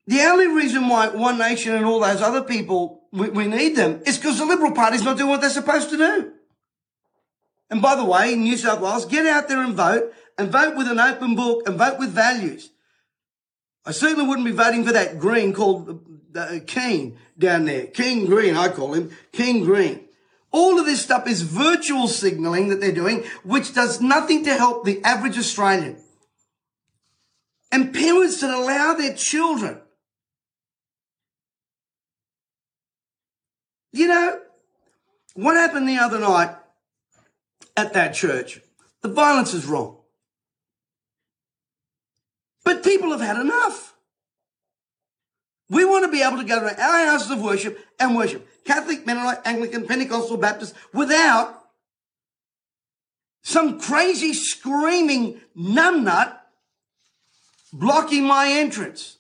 The 0.06 0.20
only 0.22 0.48
reason 0.48 0.88
why 0.88 1.08
One 1.08 1.38
Nation 1.38 1.74
and 1.74 1.84
all 1.84 2.00
those 2.00 2.20
other 2.20 2.42
people, 2.42 3.04
we, 3.12 3.30
we 3.30 3.46
need 3.46 3.76
them, 3.76 4.02
is 4.04 4.18
because 4.18 4.38
the 4.38 4.44
Liberal 4.44 4.72
Party's 4.72 5.04
not 5.04 5.16
doing 5.16 5.30
what 5.30 5.40
they're 5.40 5.50
supposed 5.50 5.90
to 5.90 5.96
do. 5.96 6.32
And 7.70 7.80
by 7.80 7.94
the 7.94 8.04
way, 8.04 8.32
in 8.32 8.42
New 8.42 8.56
South 8.56 8.80
Wales, 8.80 9.06
get 9.06 9.26
out 9.26 9.48
there 9.48 9.62
and 9.62 9.74
vote, 9.74 10.12
and 10.36 10.50
vote 10.50 10.76
with 10.76 10.88
an 10.88 10.98
open 10.98 11.36
book, 11.36 11.66
and 11.66 11.78
vote 11.78 11.98
with 11.98 12.10
values. 12.10 12.70
I 13.84 13.92
certainly 13.92 14.26
wouldn't 14.26 14.46
be 14.46 14.52
voting 14.52 14.84
for 14.84 14.92
that 14.92 15.18
green 15.18 15.52
called 15.52 16.04
uh, 16.36 16.58
Kean 16.66 17.18
down 17.38 17.64
there. 17.64 17.86
King 17.86 18.26
Green, 18.26 18.56
I 18.56 18.68
call 18.68 18.94
him. 18.94 19.10
King 19.32 19.64
Green. 19.64 20.00
All 20.50 20.78
of 20.78 20.84
this 20.84 21.02
stuff 21.02 21.26
is 21.26 21.42
virtual 21.42 22.08
signaling 22.08 22.68
that 22.68 22.80
they're 22.80 22.92
doing, 22.92 23.24
which 23.42 23.74
does 23.74 24.00
nothing 24.00 24.44
to 24.44 24.54
help 24.54 24.84
the 24.84 25.02
average 25.02 25.38
Australian. 25.38 25.96
And 27.70 27.94
parents 27.94 28.40
that 28.42 28.54
allow 28.54 28.94
their 28.94 29.14
children 29.14 29.80
You 33.92 34.08
know, 34.08 34.40
what 35.34 35.56
happened 35.56 35.88
the 35.88 35.98
other 35.98 36.18
night 36.18 36.56
at 37.76 37.92
that 37.92 38.14
church? 38.14 38.60
The 39.02 39.08
violence 39.08 39.52
is 39.54 39.66
wrong. 39.66 39.98
But 42.64 42.84
people 42.84 43.10
have 43.10 43.20
had 43.20 43.38
enough. 43.38 43.94
We 45.68 45.84
want 45.84 46.04
to 46.04 46.10
be 46.10 46.22
able 46.22 46.38
to 46.38 46.44
go 46.44 46.60
to 46.60 46.82
our 46.82 47.06
houses 47.06 47.30
of 47.30 47.42
worship 47.42 47.78
and 47.98 48.14
worship 48.14 48.46
Catholic, 48.64 49.06
Mennonite, 49.06 49.38
Anglican, 49.44 49.86
Pentecostal, 49.86 50.36
Baptist 50.36 50.74
without 50.92 51.62
some 53.42 53.80
crazy 53.80 54.32
screaming 54.32 55.40
numbnut 55.56 56.36
blocking 57.72 58.24
my 58.24 58.48
entrance. 58.48 59.18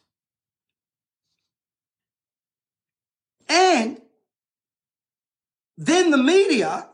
And 3.48 4.00
then 5.86 6.10
the 6.10 6.18
media, 6.18 6.88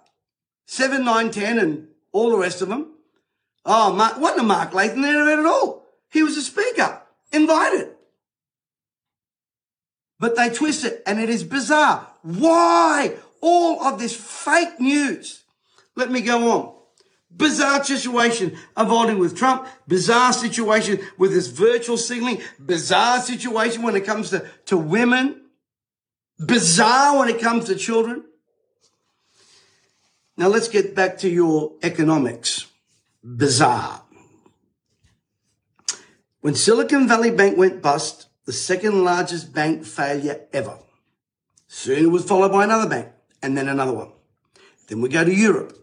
7, 0.66 1.04
9, 1.04 1.30
10, 1.30 1.59
and 1.59 1.88
all 2.12 2.30
the 2.30 2.38
rest 2.38 2.62
of 2.62 2.68
them, 2.68 2.95
oh, 3.64 3.92
Mark, 3.92 4.18
wasn't 4.18 4.40
a 4.40 4.45
Mark 4.45 4.73
Latham 4.73 5.02
there 5.02 5.38
at 5.38 5.47
all. 5.47 5.85
He 6.11 6.23
was 6.23 6.37
a 6.37 6.42
speaker, 6.42 7.02
invited. 7.30 7.90
But 10.18 10.37
they 10.37 10.49
twist 10.49 10.85
it, 10.85 11.02
and 11.07 11.21
it 11.21 11.28
is 11.28 11.45
bizarre. 11.45 12.07
Why 12.23 13.14
all 13.40 13.83
of 13.83 13.99
this 13.99 14.16
fake 14.16 14.80
news? 14.80 15.42
Let 15.95 16.11
me 16.11 16.23
go 16.23 16.50
on. 16.50 16.75
Bizarre 17.30 17.85
situation 17.85 18.57
unfolding 18.76 19.18
with 19.18 19.37
Trump. 19.37 19.68
Bizarre 19.87 20.33
situation 20.33 21.00
with 21.18 21.33
this 21.33 21.49
virtual 21.49 21.99
signaling. 21.99 22.40
Bizarre 22.59 23.21
situation 23.21 23.83
when 23.83 23.95
it 23.95 24.04
comes 24.04 24.30
to, 24.30 24.47
to 24.66 24.78
women. 24.78 25.42
Bizarre 26.45 27.18
when 27.18 27.28
it 27.28 27.40
comes 27.40 27.66
to 27.66 27.76
children. 27.76 28.25
Now 30.38 30.47
let's 30.47 30.68
get 30.68 30.95
back 30.95 31.18
to 31.18 31.28
your 31.28 31.73
economics. 31.83 32.66
Bizarre. 33.25 34.02
When 36.40 36.54
Silicon 36.54 37.09
Valley 37.09 37.33
Bank 37.33 37.59
went 37.59 37.83
bust, 37.83 38.28
the 38.45 38.52
second 38.52 39.02
largest 39.02 39.52
bank 39.52 39.85
failure 39.85 40.42
ever. 40.52 40.78
Soon 41.66 42.04
it 42.04 42.11
was 42.11 42.25
followed 42.25 42.52
by 42.52 42.62
another 42.62 42.88
bank 42.88 43.09
and 43.42 43.59
then 43.59 43.68
another 43.68 43.92
one. 43.92 44.12
Then 44.87 45.00
we 45.00 45.09
go 45.09 45.25
to 45.25 45.35
Europe. 45.35 45.76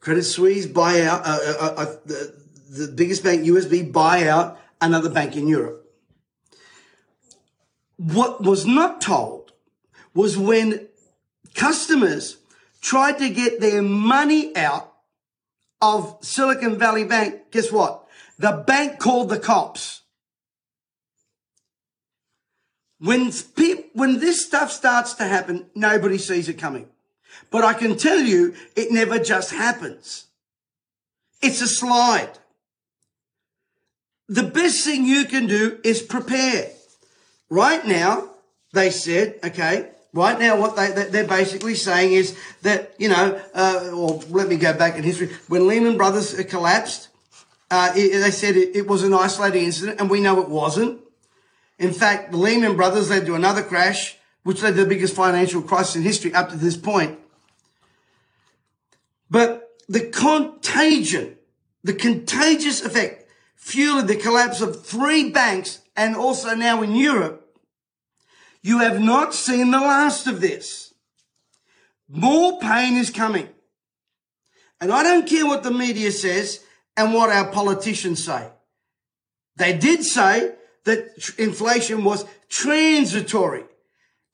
Credit 0.00 0.24
Suisse 0.24 0.64
buy 0.64 1.02
out, 1.02 1.20
uh, 1.26 1.38
uh, 1.46 1.56
uh, 1.60 1.74
uh 1.76 1.96
the, 2.06 2.34
the 2.70 2.92
biggest 2.92 3.22
bank, 3.22 3.42
USB, 3.42 3.92
buy 3.92 4.26
out 4.26 4.58
another 4.80 5.10
bank 5.10 5.36
in 5.36 5.48
Europe. 5.48 5.86
What 7.96 8.42
was 8.42 8.64
not 8.64 9.02
told 9.02 9.52
was 10.14 10.38
when 10.38 10.88
customers 11.54 12.38
tried 12.84 13.18
to 13.18 13.30
get 13.30 13.60
their 13.60 13.80
money 13.80 14.54
out 14.54 14.92
of 15.80 16.18
Silicon 16.20 16.78
Valley 16.78 17.04
Bank, 17.04 17.50
guess 17.50 17.72
what? 17.72 18.04
The 18.38 18.62
bank 18.66 18.98
called 18.98 19.30
the 19.30 19.38
cops. 19.38 20.02
When, 22.98 23.32
when 23.94 24.20
this 24.20 24.44
stuff 24.44 24.70
starts 24.70 25.14
to 25.14 25.24
happen, 25.24 25.66
nobody 25.74 26.18
sees 26.18 26.48
it 26.48 26.58
coming. 26.58 26.88
But 27.50 27.64
I 27.64 27.72
can 27.72 27.96
tell 27.96 28.20
you, 28.20 28.54
it 28.76 28.92
never 28.92 29.18
just 29.18 29.50
happens. 29.50 30.26
It's 31.40 31.62
a 31.62 31.68
slide. 31.68 32.38
The 34.28 34.42
best 34.42 34.84
thing 34.84 35.06
you 35.06 35.24
can 35.24 35.46
do 35.46 35.78
is 35.84 36.02
prepare. 36.02 36.70
Right 37.48 37.86
now, 37.86 38.30
they 38.72 38.90
said, 38.90 39.38
okay, 39.42 39.90
right 40.14 40.38
now 40.38 40.58
what 40.58 40.76
they, 40.76 40.90
they're 41.10 41.26
basically 41.26 41.74
saying 41.74 42.12
is 42.12 42.38
that, 42.62 42.94
you 42.98 43.08
know, 43.08 43.40
uh, 43.54 43.90
or 43.92 44.22
let 44.30 44.48
me 44.48 44.56
go 44.56 44.72
back 44.72 44.96
in 44.96 45.02
history. 45.02 45.30
When 45.48 45.66
Lehman 45.66 45.96
Brothers 45.96 46.34
collapsed, 46.44 47.08
uh, 47.70 47.92
it, 47.94 48.20
they 48.20 48.30
said 48.30 48.56
it, 48.56 48.74
it 48.76 48.86
was 48.86 49.02
an 49.02 49.12
isolated 49.12 49.58
incident 49.58 50.00
and 50.00 50.08
we 50.08 50.20
know 50.20 50.40
it 50.40 50.48
wasn't. 50.48 51.00
In 51.78 51.92
fact, 51.92 52.30
the 52.30 52.38
Lehman 52.38 52.76
Brothers 52.76 53.10
led 53.10 53.26
to 53.26 53.34
another 53.34 53.62
crash, 53.62 54.16
which 54.44 54.62
led 54.62 54.76
to 54.76 54.84
the 54.84 54.88
biggest 54.88 55.14
financial 55.14 55.60
crisis 55.60 55.96
in 55.96 56.02
history 56.02 56.32
up 56.32 56.48
to 56.50 56.56
this 56.56 56.76
point. 56.76 57.18
But 59.28 59.72
the 59.88 60.08
contagion, 60.08 61.36
the 61.82 61.92
contagious 61.92 62.84
effect 62.84 63.28
fueled 63.56 64.06
the 64.06 64.14
collapse 64.14 64.60
of 64.60 64.86
three 64.86 65.30
banks 65.30 65.80
and 65.96 66.14
also 66.14 66.54
now 66.54 66.82
in 66.82 66.94
Europe. 66.94 67.43
You 68.64 68.78
have 68.78 68.98
not 68.98 69.34
seen 69.34 69.70
the 69.72 69.78
last 69.78 70.26
of 70.26 70.40
this. 70.40 70.94
More 72.08 72.58
pain 72.58 72.96
is 72.96 73.10
coming. 73.10 73.50
And 74.80 74.90
I 74.90 75.02
don't 75.02 75.28
care 75.28 75.44
what 75.44 75.62
the 75.62 75.70
media 75.70 76.10
says 76.10 76.64
and 76.96 77.12
what 77.12 77.28
our 77.28 77.52
politicians 77.52 78.24
say. 78.24 78.48
They 79.56 79.76
did 79.76 80.02
say 80.02 80.54
that 80.84 81.34
inflation 81.36 82.04
was 82.04 82.24
transitory 82.48 83.64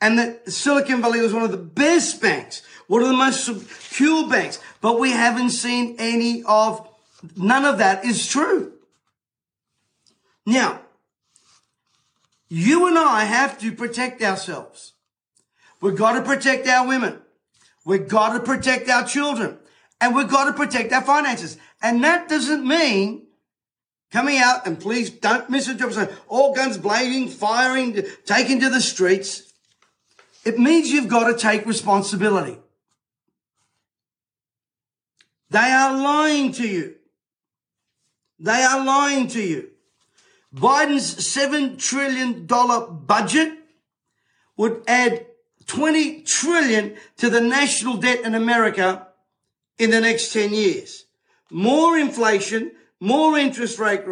and 0.00 0.16
that 0.20 0.49
Silicon 0.49 1.02
Valley 1.02 1.20
was 1.20 1.34
one 1.34 1.42
of 1.42 1.50
the 1.50 1.56
best 1.56 2.22
banks, 2.22 2.62
one 2.87 3.02
of 3.02 3.08
the 3.08 3.14
most 3.14 3.44
secure 3.44 4.28
banks, 4.28 4.60
but 4.80 5.00
we 5.00 5.10
haven't 5.10 5.50
seen 5.50 5.96
any 5.99 6.44
of, 6.44 6.88
none 7.37 7.64
of 7.64 7.78
that 7.78 8.04
is 8.04 8.28
true. 8.28 8.75
Now, 10.46 10.82
you 12.50 12.88
and 12.88 12.99
I 12.99 13.25
have 13.25 13.59
to 13.61 13.73
protect 13.73 14.21
ourselves. 14.21 14.92
We've 15.80 15.97
got 15.97 16.12
to 16.12 16.23
protect 16.23 16.66
our 16.66 16.87
women. 16.87 17.23
We've 17.87 18.09
got 18.09 18.35
to 18.35 18.40
protect 18.40 18.90
our 18.90 19.07
children 19.07 19.57
and 20.00 20.14
we've 20.14 20.28
got 20.28 20.45
to 20.45 20.52
protect 20.52 20.92
our 20.92 21.02
finances. 21.02 21.57
And 21.80 22.02
that 22.04 22.28
doesn't 22.28 22.66
mean 22.66 23.28
coming 24.11 24.39
out 24.39 24.67
and 24.67 24.78
please 24.78 25.10
don't 25.10 25.49
misinterpret 25.49 26.13
all 26.28 26.52
guns 26.52 26.76
blazing, 26.76 27.28
firing, 27.28 28.02
taking 28.26 28.60
to 28.60 28.69
the 28.69 28.80
streets. 28.80 29.52
It 30.45 30.58
means 30.58 30.91
you've 30.91 31.08
got 31.08 31.28
to 31.28 31.39
take 31.39 31.65
responsibility. 31.67 32.58
They 35.50 35.58
are 35.58 35.97
lying 35.97 36.52
to 36.52 36.67
you. 36.67 36.97
They 38.39 38.63
are 38.63 38.84
lying 38.84 39.28
to 39.28 39.41
you. 39.41 39.71
Biden's 40.54 41.15
$7 41.15 41.78
trillion 41.78 42.47
budget 42.47 43.52
would 44.56 44.82
add 44.86 45.26
20 45.67 46.23
trillion 46.23 46.97
to 47.19 47.30
the 47.30 47.41
national 47.41 47.97
debt 47.97 48.25
in 48.25 48.34
America 48.34 49.06
in 49.78 49.91
the 49.91 50.00
next 50.00 50.32
10 50.32 50.52
years. 50.52 51.06
More 51.50 51.97
inflation, 51.97 52.73
more 52.99 53.39
interest 53.39 53.78
rate 53.78 54.02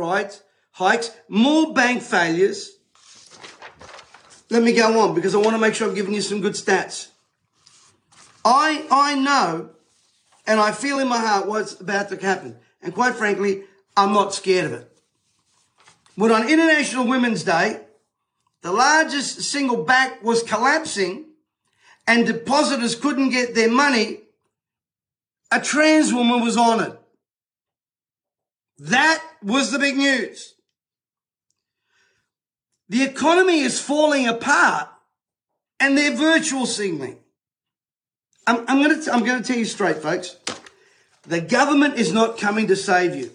hikes, 0.73 1.11
more 1.29 1.75
bank 1.75 2.03
failures. 2.03 2.79
Let 4.51 4.63
me 4.63 4.73
go 4.73 5.01
on 5.01 5.15
because 5.15 5.35
I 5.35 5.39
want 5.39 5.51
to 5.51 5.59
make 5.59 5.75
sure 5.75 5.89
I'm 5.89 5.95
giving 5.95 6.15
you 6.15 6.23
some 6.23 6.41
good 6.41 6.55
stats. 6.55 7.09
I, 8.45 8.87
I 8.91 9.15
know 9.17 9.71
and 10.47 10.59
I 10.59 10.73
feel 10.73 11.01
in 11.01 11.09
my 11.09 11.19
heart 11.19 11.47
what's 11.47 11.79
about 11.79 12.09
to 12.09 12.17
happen. 12.17 12.57
And 12.81 12.95
quite 12.95 13.17
frankly, 13.17 13.65
I'm 13.97 14.13
not 14.13 14.33
scared 14.33 14.67
of 14.67 14.73
it. 14.73 14.88
When 16.19 16.33
on 16.33 16.51
International 16.51 17.07
Women's 17.07 17.45
Day, 17.45 17.81
the 18.63 18.73
largest 18.73 19.41
single 19.41 19.85
bank 19.85 20.21
was 20.21 20.43
collapsing 20.43 21.27
and 22.09 22.27
depositors 22.27 22.97
couldn't 22.97 23.31
get 23.31 23.55
their 23.55 23.71
money, 23.71 24.23
a 25.53 25.61
trans 25.61 26.13
woman 26.13 26.41
was 26.41 26.57
honored. 26.57 26.99
That 28.81 29.23
was 29.45 29.71
the 29.71 29.79
big 29.79 29.97
news. 29.97 30.55
The 32.89 33.05
economy 33.05 33.61
is 33.61 33.81
falling 33.81 34.27
apart 34.27 34.89
and 35.79 35.97
they're 35.97 36.17
virtual 36.17 36.67
signaling. 36.67 37.21
I'm, 38.45 38.65
I'm 38.67 38.83
going 38.83 39.01
to, 39.01 39.13
I'm 39.13 39.25
going 39.25 39.41
to 39.41 39.47
tell 39.47 39.57
you 39.57 39.65
straight, 39.65 39.99
folks. 39.99 40.35
The 41.29 41.41
government 41.41 41.95
is 41.95 42.13
not 42.13 42.39
coming 42.39 42.67
to 42.67 42.75
save 42.75 43.15
you. 43.15 43.31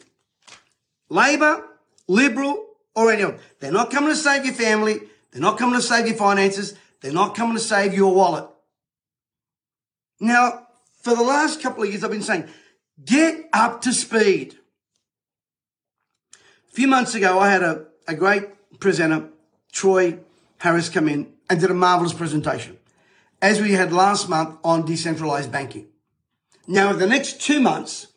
Labor, 1.07 1.63
Liberal, 2.09 2.71
or 2.95 3.11
anyone. 3.11 3.39
They're 3.59 3.71
not 3.71 3.91
coming 3.91 4.09
to 4.09 4.15
save 4.15 4.45
your 4.45 4.53
family. 4.53 5.01
They're 5.31 5.41
not 5.41 5.57
coming 5.57 5.75
to 5.75 5.81
save 5.81 6.07
your 6.07 6.15
finances. 6.15 6.75
They're 7.01 7.11
not 7.11 7.35
coming 7.35 7.55
to 7.55 7.63
save 7.63 7.93
your 7.93 8.13
wallet. 8.13 8.47
Now, 10.19 10.67
for 11.01 11.15
the 11.15 11.23
last 11.23 11.61
couple 11.61 11.83
of 11.83 11.89
years, 11.89 12.03
I've 12.03 12.11
been 12.11 12.21
saying, 12.21 12.47
get 13.03 13.49
up 13.51 13.81
to 13.81 13.91
speed. 13.91 14.55
A 16.35 16.71
few 16.71 16.87
months 16.87 17.13
ago, 17.13 17.39
I 17.39 17.49
had 17.49 17.61
a, 17.63 17.85
a 18.07 18.15
great 18.15 18.79
presenter, 18.79 19.29
Troy 19.71 20.19
Harris, 20.59 20.89
come 20.89 21.09
in 21.09 21.33
and 21.49 21.59
did 21.59 21.69
a 21.69 21.73
marvelous 21.73 22.13
presentation, 22.13 22.77
as 23.41 23.61
we 23.61 23.73
had 23.73 23.91
last 23.91 24.29
month 24.29 24.57
on 24.63 24.85
decentralized 24.85 25.51
banking. 25.51 25.87
Now, 26.67 26.91
in 26.91 26.99
the 26.99 27.07
next 27.07 27.41
two 27.41 27.59
months, 27.59 28.07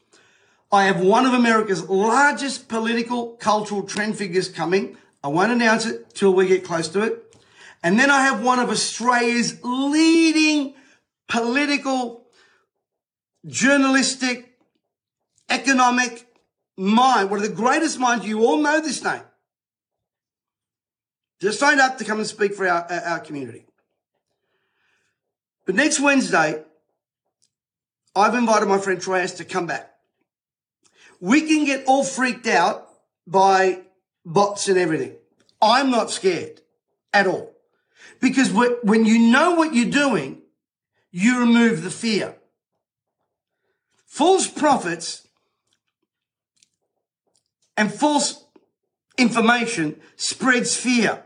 I 0.73 0.85
have 0.85 1.01
one 1.01 1.27
of 1.27 1.33
America's 1.33 1.89
largest 1.89 2.69
political 2.69 3.37
cultural 3.37 3.85
trend 3.85 4.17
figures 4.17 4.49
coming. 4.49 4.97
I 5.23 5.29
won't 5.29 5.53
announce 5.53 5.87
it 5.87 6.15
till 6.15 6.35
we 6.35 6.47
get 6.47 6.65
close 6.65 6.89
to 6.89 7.03
it. 7.03 7.23
And 7.83 7.99
then 7.99 8.11
I 8.11 8.23
have 8.23 8.43
one 8.43 8.59
of 8.59 8.69
Australia's 8.69 9.61
leading 9.63 10.75
political, 11.29 12.27
journalistic, 13.47 14.59
economic, 15.49 16.27
mind, 16.77 17.31
one 17.31 17.43
of 17.43 17.49
the 17.49 17.55
greatest 17.55 17.99
minds. 17.99 18.27
You 18.27 18.45
all 18.45 18.59
know 18.59 18.81
this 18.81 19.03
name. 19.05 19.23
Just 21.41 21.61
signed 21.61 21.81
up 21.81 21.99
to 21.99 22.05
come 22.05 22.19
and 22.19 22.27
speak 22.27 22.55
for 22.55 22.67
our, 22.67 22.91
our 22.91 23.21
community. 23.21 23.67
But 25.65 25.75
next 25.75 26.01
Wednesday, 26.01 26.63
I've 28.15 28.35
invited 28.35 28.67
my 28.67 28.79
friend 28.79 29.01
Troy 29.01 29.27
to 29.27 29.45
come 29.45 29.67
back. 29.67 29.96
We 31.21 31.43
can 31.43 31.65
get 31.65 31.85
all 31.87 32.05
freaked 32.05 32.47
out 32.47 32.89
by 33.27 33.83
bots 34.25 34.69
and 34.69 34.79
everything. 34.79 35.17
I'm 35.61 35.91
not 35.91 36.11
scared 36.11 36.61
at 37.13 37.27
all. 37.27 37.53
Because 38.21 38.53
when 38.53 39.05
you 39.05 39.31
know 39.31 39.55
what 39.55 39.75
you're 39.75 39.91
doing, 39.91 40.43
you 41.11 41.41
remove 41.41 41.83
the 41.83 41.91
fear. 41.91 42.37
False 44.07 44.47
prophets 44.49 45.27
and 47.77 47.93
false 47.93 48.45
information 49.19 50.01
spreads 50.17 50.77
fear. 50.77 51.23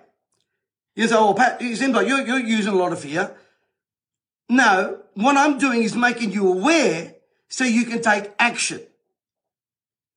You 0.94 1.08
say, 1.08 1.14
oh, 1.16 1.34
Pat, 1.34 1.62
it 1.62 1.90
like 1.92 2.08
you're, 2.08 2.26
you're 2.26 2.38
using 2.38 2.72
a 2.72 2.76
lot 2.76 2.92
of 2.92 3.00
fear. 3.00 3.34
No, 4.48 5.00
what 5.14 5.36
I'm 5.36 5.58
doing 5.58 5.82
is 5.82 5.94
making 5.94 6.32
you 6.32 6.52
aware 6.52 7.14
so 7.48 7.64
you 7.64 7.84
can 7.84 8.02
take 8.02 8.32
action. 8.38 8.80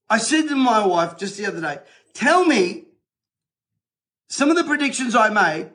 I 0.09 0.17
said 0.17 0.47
to 0.49 0.55
my 0.55 0.85
wife 0.85 1.17
just 1.17 1.37
the 1.37 1.45
other 1.45 1.61
day, 1.61 1.79
tell 2.13 2.45
me 2.45 2.85
some 4.27 4.49
of 4.49 4.55
the 4.55 4.63
predictions 4.63 5.15
I 5.15 5.29
made 5.29 5.69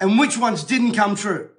and 0.00 0.18
which 0.18 0.36
ones 0.38 0.64
didn't 0.64 0.94
come 0.94 1.14
true. 1.14 1.50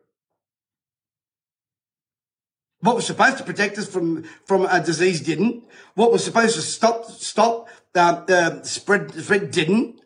What 2.81 2.97
was 2.97 3.05
supposed 3.05 3.37
to 3.37 3.43
protect 3.45 3.77
us 3.77 3.87
from, 3.87 4.23
from 4.45 4.65
a 4.65 4.83
disease 4.83 5.21
didn't. 5.21 5.63
What 5.95 6.11
was 6.11 6.23
supposed 6.23 6.55
to 6.55 6.61
stop, 6.61 7.05
stop, 7.05 7.69
uh, 7.95 8.25
uh, 8.27 8.61
spread, 8.63 9.13
spread 9.13 9.51
didn't. 9.51 10.01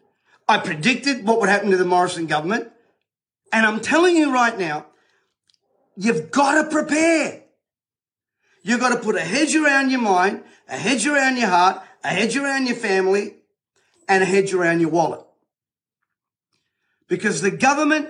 I 0.47 0.59
predicted 0.59 1.25
what 1.25 1.39
would 1.39 1.49
happen 1.49 1.71
to 1.71 1.77
the 1.77 1.85
Morrison 1.85 2.27
government. 2.27 2.71
And 3.51 3.65
I'm 3.65 3.79
telling 3.79 4.15
you 4.15 4.31
right 4.31 4.57
now, 4.57 4.85
you've 5.95 6.29
got 6.29 6.61
to 6.61 6.69
prepare. 6.69 7.43
You've 8.61 8.79
got 8.79 8.89
to 8.89 8.99
put 8.99 9.15
a 9.15 9.21
hedge 9.21 9.55
around 9.55 9.89
your 9.89 10.01
mind, 10.01 10.43
a 10.67 10.77
hedge 10.77 11.07
around 11.07 11.37
your 11.37 11.47
heart, 11.47 11.81
a 12.03 12.09
hedge 12.09 12.37
around 12.37 12.67
your 12.67 12.75
family, 12.75 13.35
and 14.07 14.23
a 14.23 14.25
hedge 14.25 14.53
around 14.53 14.79
your 14.79 14.89
wallet. 14.89 15.21
Because 17.07 17.41
the 17.41 17.51
government 17.51 18.09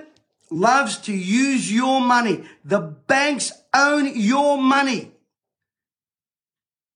loves 0.50 0.98
to 0.98 1.12
use 1.12 1.72
your 1.72 2.00
money. 2.00 2.44
The 2.64 2.80
banks 2.80 3.52
own 3.74 4.12
your 4.14 4.60
money. 4.60 5.12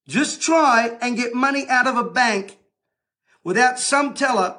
Just 0.09 0.43
try 0.43 0.97
and 1.01 1.17
get 1.17 1.35
money 1.35 1.67
out 1.69 1.87
of 1.87 1.97
a 1.97 2.05
bank 2.05 2.59
without 3.45 3.79
some 3.79 4.15
teller 4.15 4.57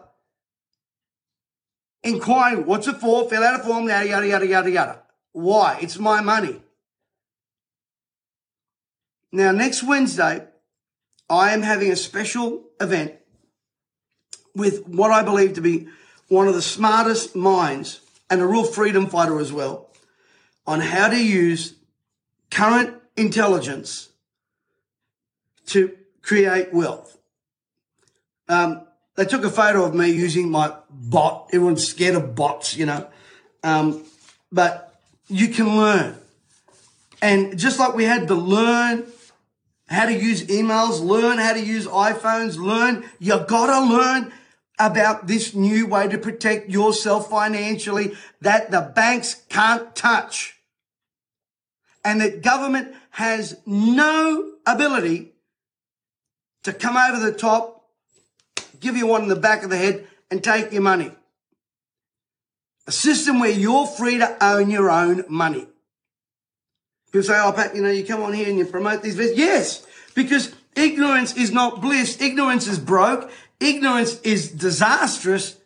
inquiring, 2.03 2.65
what's 2.65 2.87
it 2.87 2.97
for? 2.97 3.29
Fill 3.29 3.43
out 3.43 3.59
a 3.59 3.63
form, 3.63 3.87
yada, 3.87 4.07
yada, 4.07 4.27
yada, 4.27 4.47
yada, 4.47 4.71
yada. 4.71 5.03
Why? 5.31 5.79
It's 5.81 5.97
my 5.97 6.21
money. 6.21 6.61
Now, 9.31 9.51
next 9.51 9.83
Wednesday, 9.83 10.47
I 11.33 11.53
am 11.53 11.63
having 11.63 11.91
a 11.91 11.95
special 11.95 12.63
event 12.79 13.15
with 14.53 14.87
what 14.87 15.09
I 15.09 15.23
believe 15.23 15.53
to 15.53 15.61
be 15.61 15.87
one 16.27 16.47
of 16.47 16.53
the 16.53 16.61
smartest 16.61 17.35
minds 17.35 18.01
and 18.29 18.39
a 18.39 18.45
real 18.45 18.63
freedom 18.63 19.07
fighter 19.07 19.39
as 19.39 19.51
well 19.51 19.89
on 20.67 20.79
how 20.79 21.07
to 21.09 21.17
use 21.17 21.73
current 22.51 22.95
intelligence 23.17 24.09
to 25.67 25.97
create 26.21 26.71
wealth. 26.71 27.17
Um, 28.47 28.85
they 29.15 29.25
took 29.25 29.43
a 29.43 29.49
photo 29.49 29.85
of 29.85 29.95
me 29.95 30.11
using 30.11 30.51
my 30.51 30.75
bot. 30.89 31.49
Everyone's 31.51 31.87
scared 31.87 32.15
of 32.15 32.35
bots, 32.35 32.77
you 32.77 32.85
know. 32.85 33.09
Um, 33.63 34.03
but 34.51 34.99
you 35.29 35.47
can 35.47 35.77
learn. 35.77 36.15
And 37.23 37.57
just 37.57 37.79
like 37.79 37.95
we 37.95 38.03
had 38.03 38.27
to 38.27 38.35
learn 38.35 39.07
how 39.87 40.05
to 40.05 40.13
use 40.13 40.43
emails, 40.47 41.01
learn 41.01 41.37
how 41.37 41.53
to 41.53 41.63
use 41.63 41.87
iPhones, 41.87 42.57
learn, 42.57 43.05
you 43.19 43.39
gotta 43.47 43.85
learn 43.85 44.31
about 44.79 45.27
this 45.27 45.53
new 45.53 45.85
way 45.87 46.07
to 46.07 46.17
protect 46.17 46.69
yourself 46.69 47.29
financially 47.29 48.13
that 48.41 48.71
the 48.71 48.81
banks 48.95 49.43
can't 49.49 49.95
touch. 49.95 50.55
And 52.03 52.19
that 52.21 52.41
government 52.41 52.93
has 53.11 53.57
no 53.65 54.53
ability 54.65 55.33
to 56.63 56.73
come 56.73 56.97
over 56.97 57.23
the 57.23 57.31
top, 57.31 57.85
give 58.79 58.97
you 58.97 59.07
one 59.07 59.23
in 59.23 59.29
the 59.29 59.35
back 59.35 59.63
of 59.63 59.69
the 59.69 59.77
head 59.77 60.07
and 60.31 60.43
take 60.43 60.71
your 60.71 60.81
money. 60.81 61.11
A 62.87 62.91
system 62.91 63.39
where 63.39 63.51
you're 63.51 63.87
free 63.87 64.17
to 64.17 64.43
own 64.43 64.69
your 64.69 64.89
own 64.89 65.23
money. 65.29 65.67
People 67.13 67.23
say, 67.27 67.39
oh, 67.39 67.53
Pat, 67.53 67.75
you 67.75 67.83
know, 67.83 67.91
you 67.91 68.03
come 68.03 68.23
on 68.23 68.33
here 68.33 68.49
and 68.49 68.57
you 68.57 68.65
promote 68.65 69.03
these 69.03 69.15
videos. 69.15 69.37
Yes, 69.37 69.87
because 70.15 70.53
ignorance 70.75 71.37
is 71.37 71.51
not 71.51 71.79
bliss. 71.79 72.19
Ignorance 72.19 72.67
is 72.67 72.79
broke. 72.79 73.31
Ignorance 73.59 74.19
is 74.21 74.49
disastrous. 74.49 75.57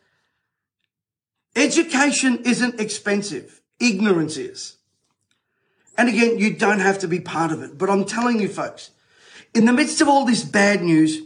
Education 1.55 2.43
isn't 2.43 2.81
expensive. 2.81 3.61
Ignorance 3.79 4.35
is. 4.35 4.75
And 5.97 6.09
again, 6.09 6.37
you 6.37 6.53
don't 6.53 6.81
have 6.81 6.99
to 6.99 7.07
be 7.07 7.21
part 7.21 7.53
of 7.53 7.63
it. 7.63 7.77
But 7.77 7.89
I'm 7.89 8.03
telling 8.03 8.41
you 8.41 8.49
folks, 8.49 8.91
in 9.55 9.63
the 9.63 9.71
midst 9.73 10.01
of 10.01 10.09
all 10.09 10.25
this 10.25 10.43
bad 10.43 10.83
news, 10.83 11.21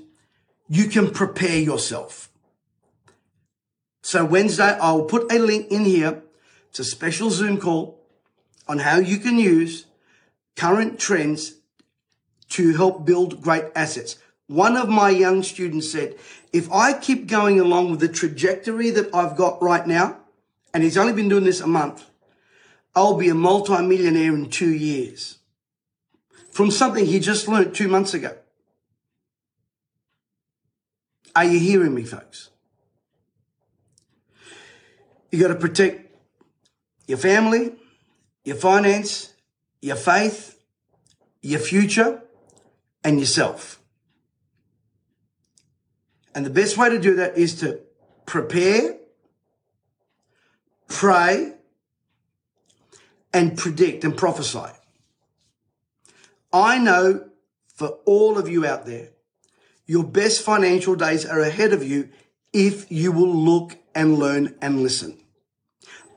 you 0.70 0.88
can 0.88 1.10
prepare 1.10 1.58
yourself. 1.58 2.30
So 4.04 4.24
Wednesday, 4.24 4.78
I'll 4.80 5.06
put 5.06 5.32
a 5.32 5.40
link 5.40 5.72
in 5.72 5.84
here. 5.84 6.22
to 6.74 6.84
special 6.84 7.30
Zoom 7.30 7.58
call 7.58 8.00
on 8.68 8.80
how 8.80 8.98
you 8.98 9.18
can 9.18 9.38
use 9.38 9.86
current 10.56 11.00
trends 11.00 11.56
to 12.50 12.76
help 12.76 13.06
build 13.06 13.42
great 13.42 13.66
assets. 13.76 14.18
One 14.48 14.76
of 14.76 14.90
my 14.90 15.10
young 15.10 15.44
students 15.44 15.92
said, 15.92 16.16
if 16.52 16.72
I 16.72 16.94
keep 16.94 17.28
going 17.28 17.60
along 17.60 17.92
with 17.92 18.02
the 18.02 18.10
trajectory 18.10 18.90
that 18.92 19.14
I've 19.16 19.38
got 19.38 19.62
right 19.62 19.88
now, 19.88 20.18
and 20.74 20.84
he's 20.84 20.98
only 20.98 21.14
been 21.14 21.30
doing 21.30 21.46
this 21.46 21.62
a 21.62 21.68
month, 21.68 22.06
I'll 22.94 23.16
be 23.16 23.30
a 23.30 23.36
multi-millionaire 23.36 24.34
in 24.34 24.50
two 24.50 24.74
years 24.74 25.38
from 26.52 26.70
something 26.70 27.06
he 27.06 27.20
just 27.20 27.48
learned 27.48 27.74
two 27.74 27.88
months 27.88 28.14
ago. 28.14 28.36
Are 31.34 31.46
you 31.46 31.60
hearing 31.60 31.96
me, 31.96 32.04
folks? 32.04 32.50
You 35.32 35.40
got 35.40 35.48
to 35.48 35.56
protect 35.56 36.14
your 37.08 37.18
family, 37.18 37.74
your 38.44 38.58
finance, 38.58 39.31
your 39.82 39.96
faith, 39.96 40.60
your 41.42 41.60
future, 41.60 42.22
and 43.04 43.20
yourself. 43.20 43.80
And 46.34 46.46
the 46.46 46.50
best 46.50 46.78
way 46.78 46.90
to 46.90 47.00
do 47.00 47.16
that 47.16 47.38
is 47.38 47.60
to 47.60 47.80
prepare, 48.26 48.98
pray, 50.88 51.54
and 53.34 53.58
predict 53.58 54.04
and 54.04 54.16
prophesy. 54.16 54.72
I 56.54 56.78
know 56.78 57.30
for 57.74 57.98
all 58.06 58.38
of 58.38 58.48
you 58.48 58.66
out 58.66 58.86
there, 58.86 59.10
your 59.86 60.04
best 60.04 60.42
financial 60.42 60.96
days 60.96 61.26
are 61.26 61.40
ahead 61.40 61.74
of 61.74 61.84
you 61.84 62.10
if 62.54 62.92
you 62.92 63.12
will 63.12 63.34
look 63.34 63.78
and 63.96 64.18
learn 64.18 64.56
and 64.62 64.84
listen. 64.84 65.18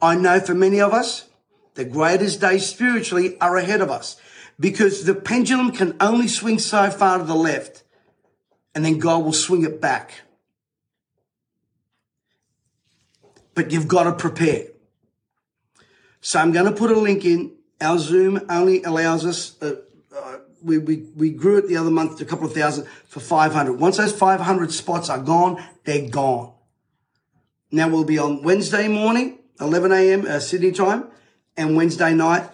I 0.03 0.17
know 0.17 0.41
for 0.41 0.55
many 0.55 0.81
of 0.81 0.93
us, 0.93 1.29
the 1.75 1.85
greatest 1.85 2.41
days 2.41 2.67
spiritually 2.67 3.39
are 3.41 3.57
ahead 3.57 3.81
of 3.81 3.91
us 3.91 4.17
because 4.59 5.05
the 5.05 5.15
pendulum 5.15 5.73
can 5.73 5.97
only 6.01 6.29
swing 6.29 6.59
so 6.59 6.91
far 6.91 7.19
to 7.19 7.25
the 7.25 7.35
left 7.35 7.83
and 8.75 8.85
then 8.85 8.99
God 8.99 9.25
will 9.25 9.33
swing 9.33 9.65
it 9.65 9.81
back. 9.81 10.23
But 13.55 13.71
you've 13.71 13.89
got 13.89 14.05
to 14.05 14.13
prepare. 14.13 14.67
So 16.21 16.41
I'm 16.41 16.53
going 16.53 16.67
to 16.67 16.73
put 16.73 16.91
a 16.91 16.99
link 16.99 17.25
in. 17.25 17.53
Our 17.81 17.99
Zoom 17.99 18.41
only 18.49 18.83
allows 18.83 19.27
us, 19.27 19.61
uh, 19.63 19.77
uh, 20.17 20.39
we, 20.63 20.79
we, 20.79 21.09
we 21.15 21.31
grew 21.31 21.59
it 21.59 21.69
the 21.69 21.77
other 21.77 21.91
month 21.91 22.19
to 22.19 22.25
a 22.25 22.27
couple 22.27 22.47
of 22.47 22.55
thousand 22.55 22.87
for 23.07 23.21
500. 23.21 23.75
Once 23.75 23.99
those 23.99 24.13
500 24.13 24.73
spots 24.73 25.11
are 25.11 25.19
gone, 25.19 25.63
they're 25.85 26.09
gone. 26.09 26.53
Now 27.71 27.89
we'll 27.89 28.05
be 28.05 28.19
on 28.19 28.43
Wednesday 28.43 28.89
morning, 28.89 29.39
11 29.61 29.93
a.m. 29.93 30.27
Uh, 30.27 30.39
Sydney 30.39 30.73
time, 30.73 31.09
and 31.57 31.77
Wednesday 31.77 32.15
night 32.15 32.49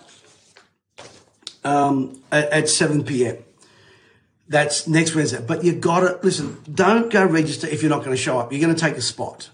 um, 1.64 2.20
at, 2.30 2.50
at 2.50 2.68
7 2.68 3.04
p.m. 3.04 3.38
That's 4.48 4.88
next 4.88 5.14
Wednesday. 5.14 5.42
But 5.46 5.64
you 5.64 5.72
gotta, 5.72 6.18
listen, 6.22 6.58
don't 6.72 7.10
go 7.10 7.24
register 7.24 7.66
if 7.68 7.82
you're 7.82 7.90
not 7.90 8.00
going 8.00 8.16
to 8.16 8.22
show 8.22 8.38
up. 8.38 8.52
You're 8.52 8.60
going 8.60 8.74
to 8.74 8.80
take 8.80 8.96
a 8.96 9.02
spot. 9.02 9.50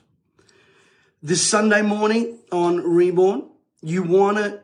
This 1.22 1.46
Sunday 1.46 1.82
morning 1.82 2.38
on 2.52 2.78
Reborn, 2.78 3.48
you 3.82 4.02
want 4.02 4.38
to 4.38 4.60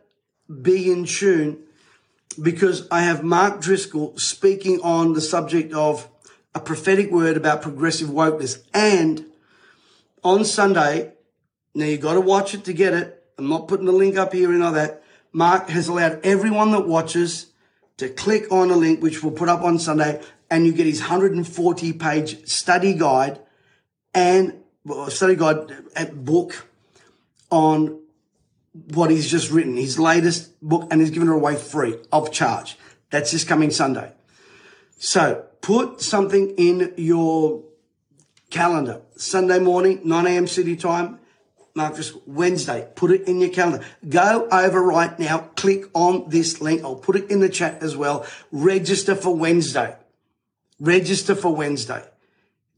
be 0.62 0.90
in 0.90 1.04
tune 1.04 1.62
because 2.40 2.88
I 2.90 3.02
have 3.02 3.22
Mark 3.22 3.60
Driscoll 3.60 4.16
speaking 4.16 4.80
on 4.80 5.12
the 5.12 5.20
subject 5.20 5.72
of 5.72 6.08
a 6.54 6.60
prophetic 6.60 7.10
word 7.10 7.36
about 7.36 7.62
progressive 7.62 8.08
wokeness. 8.08 8.62
And 8.72 9.26
on 10.22 10.44
Sunday, 10.44 11.12
now 11.74 11.86
you 11.86 11.98
got 11.98 12.14
to 12.14 12.20
watch 12.20 12.54
it 12.54 12.64
to 12.64 12.72
get 12.72 12.94
it. 12.94 13.21
I'm 13.42 13.48
not 13.48 13.66
putting 13.66 13.86
the 13.86 13.92
link 13.92 14.16
up 14.16 14.32
here 14.32 14.52
and 14.52 14.62
all 14.62 14.70
that. 14.72 15.02
Mark 15.32 15.68
has 15.68 15.88
allowed 15.88 16.24
everyone 16.24 16.70
that 16.70 16.86
watches 16.86 17.46
to 17.96 18.08
click 18.08 18.52
on 18.52 18.70
a 18.70 18.76
link, 18.76 19.02
which 19.02 19.20
we'll 19.20 19.32
put 19.32 19.48
up 19.48 19.62
on 19.62 19.80
Sunday, 19.80 20.22
and 20.48 20.64
you 20.64 20.72
get 20.72 20.86
his 20.86 21.00
140 21.00 21.92
page 21.94 22.46
study 22.46 22.94
guide 22.94 23.40
and 24.14 24.62
study 25.08 25.34
guide 25.34 25.72
book 26.12 26.68
on 27.50 28.00
what 28.94 29.10
he's 29.10 29.28
just 29.28 29.50
written, 29.50 29.76
his 29.76 29.98
latest 29.98 30.52
book, 30.62 30.86
and 30.92 31.00
he's 31.00 31.10
given 31.10 31.28
it 31.28 31.34
away 31.34 31.56
free 31.56 31.96
of 32.12 32.30
charge. 32.30 32.78
That's 33.10 33.32
this 33.32 33.42
coming 33.42 33.72
Sunday. 33.72 34.12
So 34.98 35.46
put 35.60 36.00
something 36.00 36.50
in 36.56 36.94
your 36.96 37.64
calendar. 38.50 39.02
Sunday 39.16 39.58
morning, 39.58 40.00
9 40.04 40.26
a.m. 40.28 40.46
Sydney 40.46 40.76
time, 40.76 41.18
Mark 41.74 41.96
this 41.96 42.14
Wednesday. 42.26 42.88
Put 42.94 43.10
it 43.10 43.28
in 43.28 43.40
your 43.40 43.50
calendar. 43.50 43.84
Go 44.08 44.48
over 44.50 44.82
right 44.82 45.18
now. 45.18 45.50
Click 45.56 45.84
on 45.94 46.28
this 46.28 46.60
link. 46.60 46.82
I'll 46.82 46.96
put 46.96 47.16
it 47.16 47.30
in 47.30 47.40
the 47.40 47.48
chat 47.48 47.82
as 47.82 47.96
well. 47.96 48.26
Register 48.50 49.14
for 49.14 49.34
Wednesday. 49.34 49.96
Register 50.78 51.34
for 51.34 51.54
Wednesday. 51.54 52.04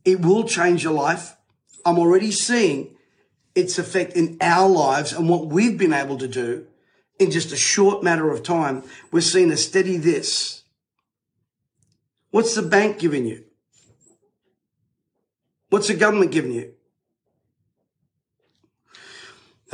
It 0.04 0.20
will 0.20 0.44
change 0.44 0.84
your 0.84 0.92
life. 0.92 1.36
I'm 1.84 1.98
already 1.98 2.30
seeing 2.30 2.96
its 3.54 3.78
effect 3.78 4.14
in 4.14 4.36
our 4.40 4.68
lives 4.68 5.12
and 5.12 5.28
what 5.28 5.46
we've 5.46 5.78
been 5.78 5.92
able 5.92 6.18
to 6.18 6.28
do 6.28 6.66
in 7.18 7.30
just 7.30 7.52
a 7.52 7.56
short 7.56 8.02
matter 8.02 8.30
of 8.30 8.42
time, 8.42 8.82
we're 9.12 9.20
seeing 9.20 9.50
a 9.50 9.56
steady 9.56 9.96
this. 9.96 10.62
What's 12.30 12.54
the 12.54 12.62
bank 12.62 12.98
giving 12.98 13.26
you? 13.26 13.44
What's 15.70 15.88
the 15.88 15.94
government 15.94 16.32
giving 16.32 16.52
you? 16.52 16.74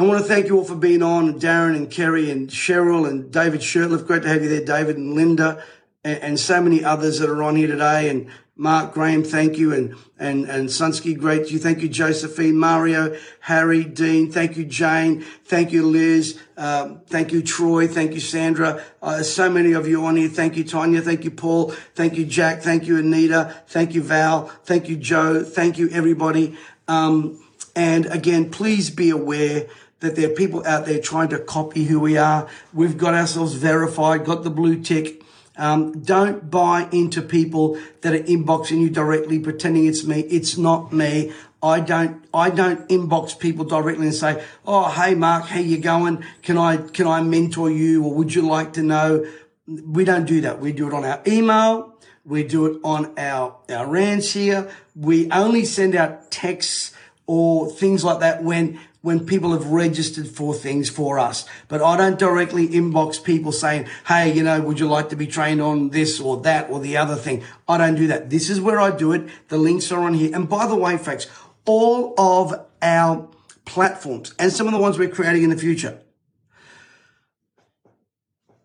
I 0.00 0.02
want 0.02 0.22
to 0.22 0.26
thank 0.26 0.46
you 0.46 0.56
all 0.56 0.64
for 0.64 0.76
being 0.76 1.02
on, 1.02 1.38
Darren 1.38 1.76
and 1.76 1.90
Kerry 1.90 2.30
and 2.30 2.48
Cheryl 2.48 3.06
and 3.06 3.30
David 3.30 3.60
Shirtliff. 3.60 4.06
Great 4.06 4.22
to 4.22 4.30
have 4.30 4.42
you 4.42 4.48
there, 4.48 4.64
David 4.64 4.96
and 4.96 5.12
Linda 5.12 5.62
and, 6.02 6.22
and 6.22 6.40
so 6.40 6.62
many 6.62 6.82
others 6.82 7.18
that 7.18 7.28
are 7.28 7.42
on 7.42 7.54
here 7.54 7.66
today. 7.66 8.08
And 8.08 8.30
Mark 8.56 8.94
Graham, 8.94 9.22
thank 9.22 9.58
you. 9.58 9.74
And, 9.74 9.94
and, 10.18 10.46
and 10.48 10.70
Sunsky, 10.70 11.18
great. 11.18 11.48
To 11.48 11.52
you 11.52 11.58
thank 11.58 11.82
you, 11.82 11.88
Josephine, 11.90 12.56
Mario, 12.56 13.14
Harry, 13.40 13.84
Dean. 13.84 14.32
Thank 14.32 14.56
you, 14.56 14.64
Jane. 14.64 15.20
Thank 15.44 15.70
you, 15.70 15.86
Liz. 15.86 16.40
Um, 16.56 17.02
thank 17.06 17.30
you, 17.30 17.42
Troy. 17.42 17.86
Thank 17.86 18.14
you, 18.14 18.20
Sandra. 18.20 18.82
Uh, 19.02 19.22
so 19.22 19.50
many 19.50 19.72
of 19.72 19.86
you 19.86 20.06
on 20.06 20.16
here. 20.16 20.30
Thank 20.30 20.56
you, 20.56 20.64
Tanya. 20.64 21.02
Thank 21.02 21.24
you, 21.24 21.30
Paul. 21.30 21.72
Thank 21.94 22.16
you, 22.16 22.24
Jack. 22.24 22.62
Thank 22.62 22.86
you, 22.86 22.96
Anita. 22.96 23.54
Thank 23.66 23.94
you, 23.94 24.02
Val. 24.02 24.46
Thank 24.64 24.88
you, 24.88 24.96
Joe. 24.96 25.44
Thank 25.44 25.76
you, 25.76 25.90
everybody. 25.90 26.56
Um, 26.88 27.44
and 27.76 28.06
again, 28.06 28.50
please 28.50 28.88
be 28.88 29.10
aware 29.10 29.66
that 30.00 30.16
there 30.16 30.30
are 30.30 30.34
people 30.34 30.66
out 30.66 30.86
there 30.86 30.98
trying 30.98 31.28
to 31.28 31.38
copy 31.38 31.84
who 31.84 32.00
we 32.00 32.16
are. 32.16 32.48
We've 32.72 32.98
got 32.98 33.14
ourselves 33.14 33.54
verified, 33.54 34.24
got 34.24 34.42
the 34.42 34.50
blue 34.50 34.82
tick. 34.82 35.22
Um, 35.56 36.00
don't 36.00 36.50
buy 36.50 36.88
into 36.90 37.20
people 37.20 37.78
that 38.00 38.14
are 38.14 38.20
inboxing 38.20 38.80
you 38.80 38.88
directly, 38.88 39.38
pretending 39.38 39.86
it's 39.86 40.04
me. 40.04 40.20
It's 40.20 40.56
not 40.56 40.92
me. 40.92 41.32
I 41.62 41.80
don't, 41.80 42.24
I 42.32 42.48
don't 42.48 42.88
inbox 42.88 43.38
people 43.38 43.66
directly 43.66 44.06
and 44.06 44.14
say, 44.14 44.42
"Oh, 44.66 44.88
hey, 44.88 45.14
Mark, 45.14 45.44
how 45.46 45.60
you 45.60 45.76
going? 45.76 46.24
Can 46.42 46.56
I, 46.56 46.78
can 46.78 47.06
I 47.06 47.20
mentor 47.22 47.70
you, 47.70 48.02
or 48.02 48.14
would 48.14 48.34
you 48.34 48.42
like 48.42 48.72
to 48.74 48.82
know?" 48.82 49.26
We 49.66 50.04
don't 50.04 50.24
do 50.24 50.40
that. 50.40 50.60
We 50.60 50.72
do 50.72 50.88
it 50.88 50.94
on 50.94 51.04
our 51.04 51.20
email. 51.26 51.94
We 52.24 52.44
do 52.44 52.66
it 52.66 52.80
on 52.82 53.18
our 53.18 53.56
our 53.68 53.86
rants 53.86 54.32
here. 54.32 54.70
We 54.96 55.30
only 55.30 55.64
send 55.66 55.94
out 55.94 56.30
texts 56.30 56.92
or 57.26 57.70
things 57.70 58.02
like 58.02 58.20
that 58.20 58.42
when 58.42 58.80
when 59.02 59.24
people 59.24 59.52
have 59.52 59.66
registered 59.66 60.28
for 60.28 60.52
things 60.52 60.90
for 60.90 61.18
us. 61.18 61.46
But 61.68 61.80
I 61.80 61.96
don't 61.96 62.18
directly 62.18 62.68
inbox 62.68 63.22
people 63.22 63.52
saying, 63.52 63.86
Hey, 64.06 64.32
you 64.32 64.42
know, 64.42 64.60
would 64.60 64.78
you 64.78 64.88
like 64.88 65.08
to 65.10 65.16
be 65.16 65.26
trained 65.26 65.62
on 65.62 65.90
this 65.90 66.20
or 66.20 66.38
that 66.42 66.70
or 66.70 66.80
the 66.80 66.96
other 66.96 67.16
thing? 67.16 67.42
I 67.68 67.78
don't 67.78 67.94
do 67.94 68.06
that. 68.08 68.30
This 68.30 68.50
is 68.50 68.60
where 68.60 68.80
I 68.80 68.90
do 68.90 69.12
it. 69.12 69.28
The 69.48 69.58
links 69.58 69.90
are 69.90 70.00
on 70.00 70.14
here. 70.14 70.34
And 70.34 70.48
by 70.48 70.66
the 70.66 70.76
way, 70.76 70.98
folks, 70.98 71.26
all 71.64 72.14
of 72.18 72.66
our 72.82 73.28
platforms 73.64 74.34
and 74.38 74.52
some 74.52 74.66
of 74.66 74.72
the 74.72 74.78
ones 74.78 74.98
we're 74.98 75.08
creating 75.08 75.44
in 75.44 75.50
the 75.50 75.56
future. 75.56 76.00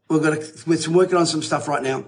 We've 0.09 0.21
got 0.21 0.39
to, 0.39 0.63
we're 0.67 0.79
working 0.91 1.17
on 1.17 1.25
some 1.25 1.41
stuff 1.41 1.67
right 1.67 1.81
now 1.81 2.05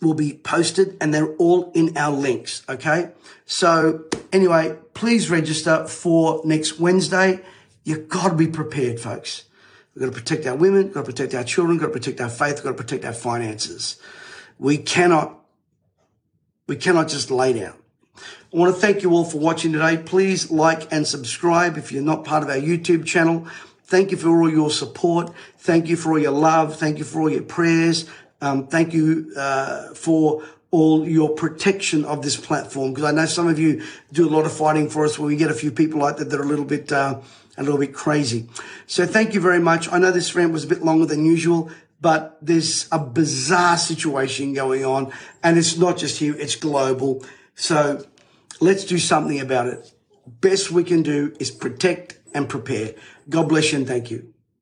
will 0.00 0.14
be 0.14 0.32
posted 0.32 0.96
and 1.00 1.12
they're 1.12 1.34
all 1.36 1.70
in 1.74 1.96
our 1.96 2.12
links. 2.12 2.62
Okay. 2.68 3.10
So 3.44 4.04
anyway, 4.32 4.76
please 4.94 5.30
register 5.30 5.86
for 5.86 6.42
next 6.44 6.78
Wednesday. 6.78 7.40
You've 7.84 8.08
got 8.08 8.30
to 8.30 8.34
be 8.34 8.46
prepared, 8.46 9.00
folks. 9.00 9.44
We've 9.94 10.04
got 10.04 10.14
to 10.14 10.20
protect 10.20 10.46
our 10.46 10.54
women, 10.54 10.84
we've 10.84 10.94
got 10.94 11.06
to 11.06 11.12
protect 11.12 11.34
our 11.34 11.44
children, 11.44 11.76
we've 11.76 11.80
got 11.80 11.88
to 11.88 11.92
protect 11.92 12.20
our 12.20 12.28
faith, 12.28 12.56
we've 12.56 12.64
got 12.64 12.76
to 12.76 12.82
protect 12.82 13.04
our 13.04 13.12
finances. 13.12 14.00
We 14.58 14.78
cannot, 14.78 15.40
we 16.68 16.76
cannot 16.76 17.08
just 17.08 17.30
lay 17.30 17.52
down. 17.54 17.74
I 18.16 18.56
want 18.56 18.74
to 18.74 18.80
thank 18.80 19.02
you 19.02 19.12
all 19.12 19.24
for 19.24 19.38
watching 19.38 19.72
today. 19.72 19.96
Please 19.96 20.50
like 20.50 20.92
and 20.92 21.06
subscribe 21.06 21.76
if 21.76 21.92
you're 21.92 22.02
not 22.02 22.24
part 22.24 22.42
of 22.42 22.48
our 22.48 22.56
YouTube 22.56 23.06
channel. 23.06 23.46
Thank 23.84 24.10
you 24.10 24.16
for 24.16 24.28
all 24.28 24.50
your 24.50 24.70
support. 24.70 25.32
Thank 25.58 25.88
you 25.88 25.96
for 25.96 26.12
all 26.12 26.18
your 26.18 26.32
love. 26.32 26.76
Thank 26.76 26.98
you 26.98 27.04
for 27.04 27.20
all 27.20 27.30
your 27.30 27.42
prayers. 27.42 28.08
Um, 28.40 28.66
thank 28.68 28.92
you 28.94 29.32
uh, 29.36 29.94
for 29.94 30.42
all 30.70 31.06
your 31.06 31.30
protection 31.30 32.04
of 32.04 32.22
this 32.22 32.36
platform 32.36 32.92
because 32.92 33.04
I 33.04 33.12
know 33.12 33.26
some 33.26 33.48
of 33.48 33.58
you 33.58 33.82
do 34.12 34.28
a 34.28 34.30
lot 34.30 34.46
of 34.46 34.52
fighting 34.52 34.88
for 34.88 35.04
us 35.04 35.18
when 35.18 35.28
we 35.28 35.36
get 35.36 35.50
a 35.50 35.54
few 35.54 35.72
people 35.72 36.00
like 36.00 36.18
that 36.18 36.30
that 36.30 36.38
are 36.38 36.44
a 36.44 36.46
little 36.46 36.64
bit 36.64 36.92
uh, 36.92 37.20
a 37.56 37.62
little 37.62 37.78
bit 37.78 37.92
crazy. 37.92 38.48
So 38.86 39.06
thank 39.06 39.34
you 39.34 39.40
very 39.40 39.58
much. 39.58 39.90
I 39.92 39.98
know 39.98 40.10
this 40.10 40.34
rant 40.34 40.52
was 40.52 40.64
a 40.64 40.68
bit 40.68 40.82
longer 40.82 41.06
than 41.06 41.24
usual, 41.24 41.70
but 42.00 42.38
there's 42.40 42.88
a 42.92 42.98
bizarre 42.98 43.76
situation 43.76 44.54
going 44.54 44.84
on, 44.84 45.12
and 45.42 45.58
it's 45.58 45.76
not 45.76 45.98
just 45.98 46.18
here; 46.18 46.36
it's 46.36 46.56
global. 46.56 47.24
So 47.54 48.06
let's 48.60 48.84
do 48.84 48.98
something 48.98 49.40
about 49.40 49.66
it. 49.66 49.92
Best 50.26 50.70
we 50.70 50.84
can 50.84 51.02
do 51.02 51.34
is 51.40 51.50
protect 51.50 52.18
and 52.32 52.48
prepare. 52.48 52.94
God 53.28 53.48
bless 53.48 53.72
you 53.72 53.78
and 53.78 53.86
thank 53.86 54.10
you. 54.10 54.32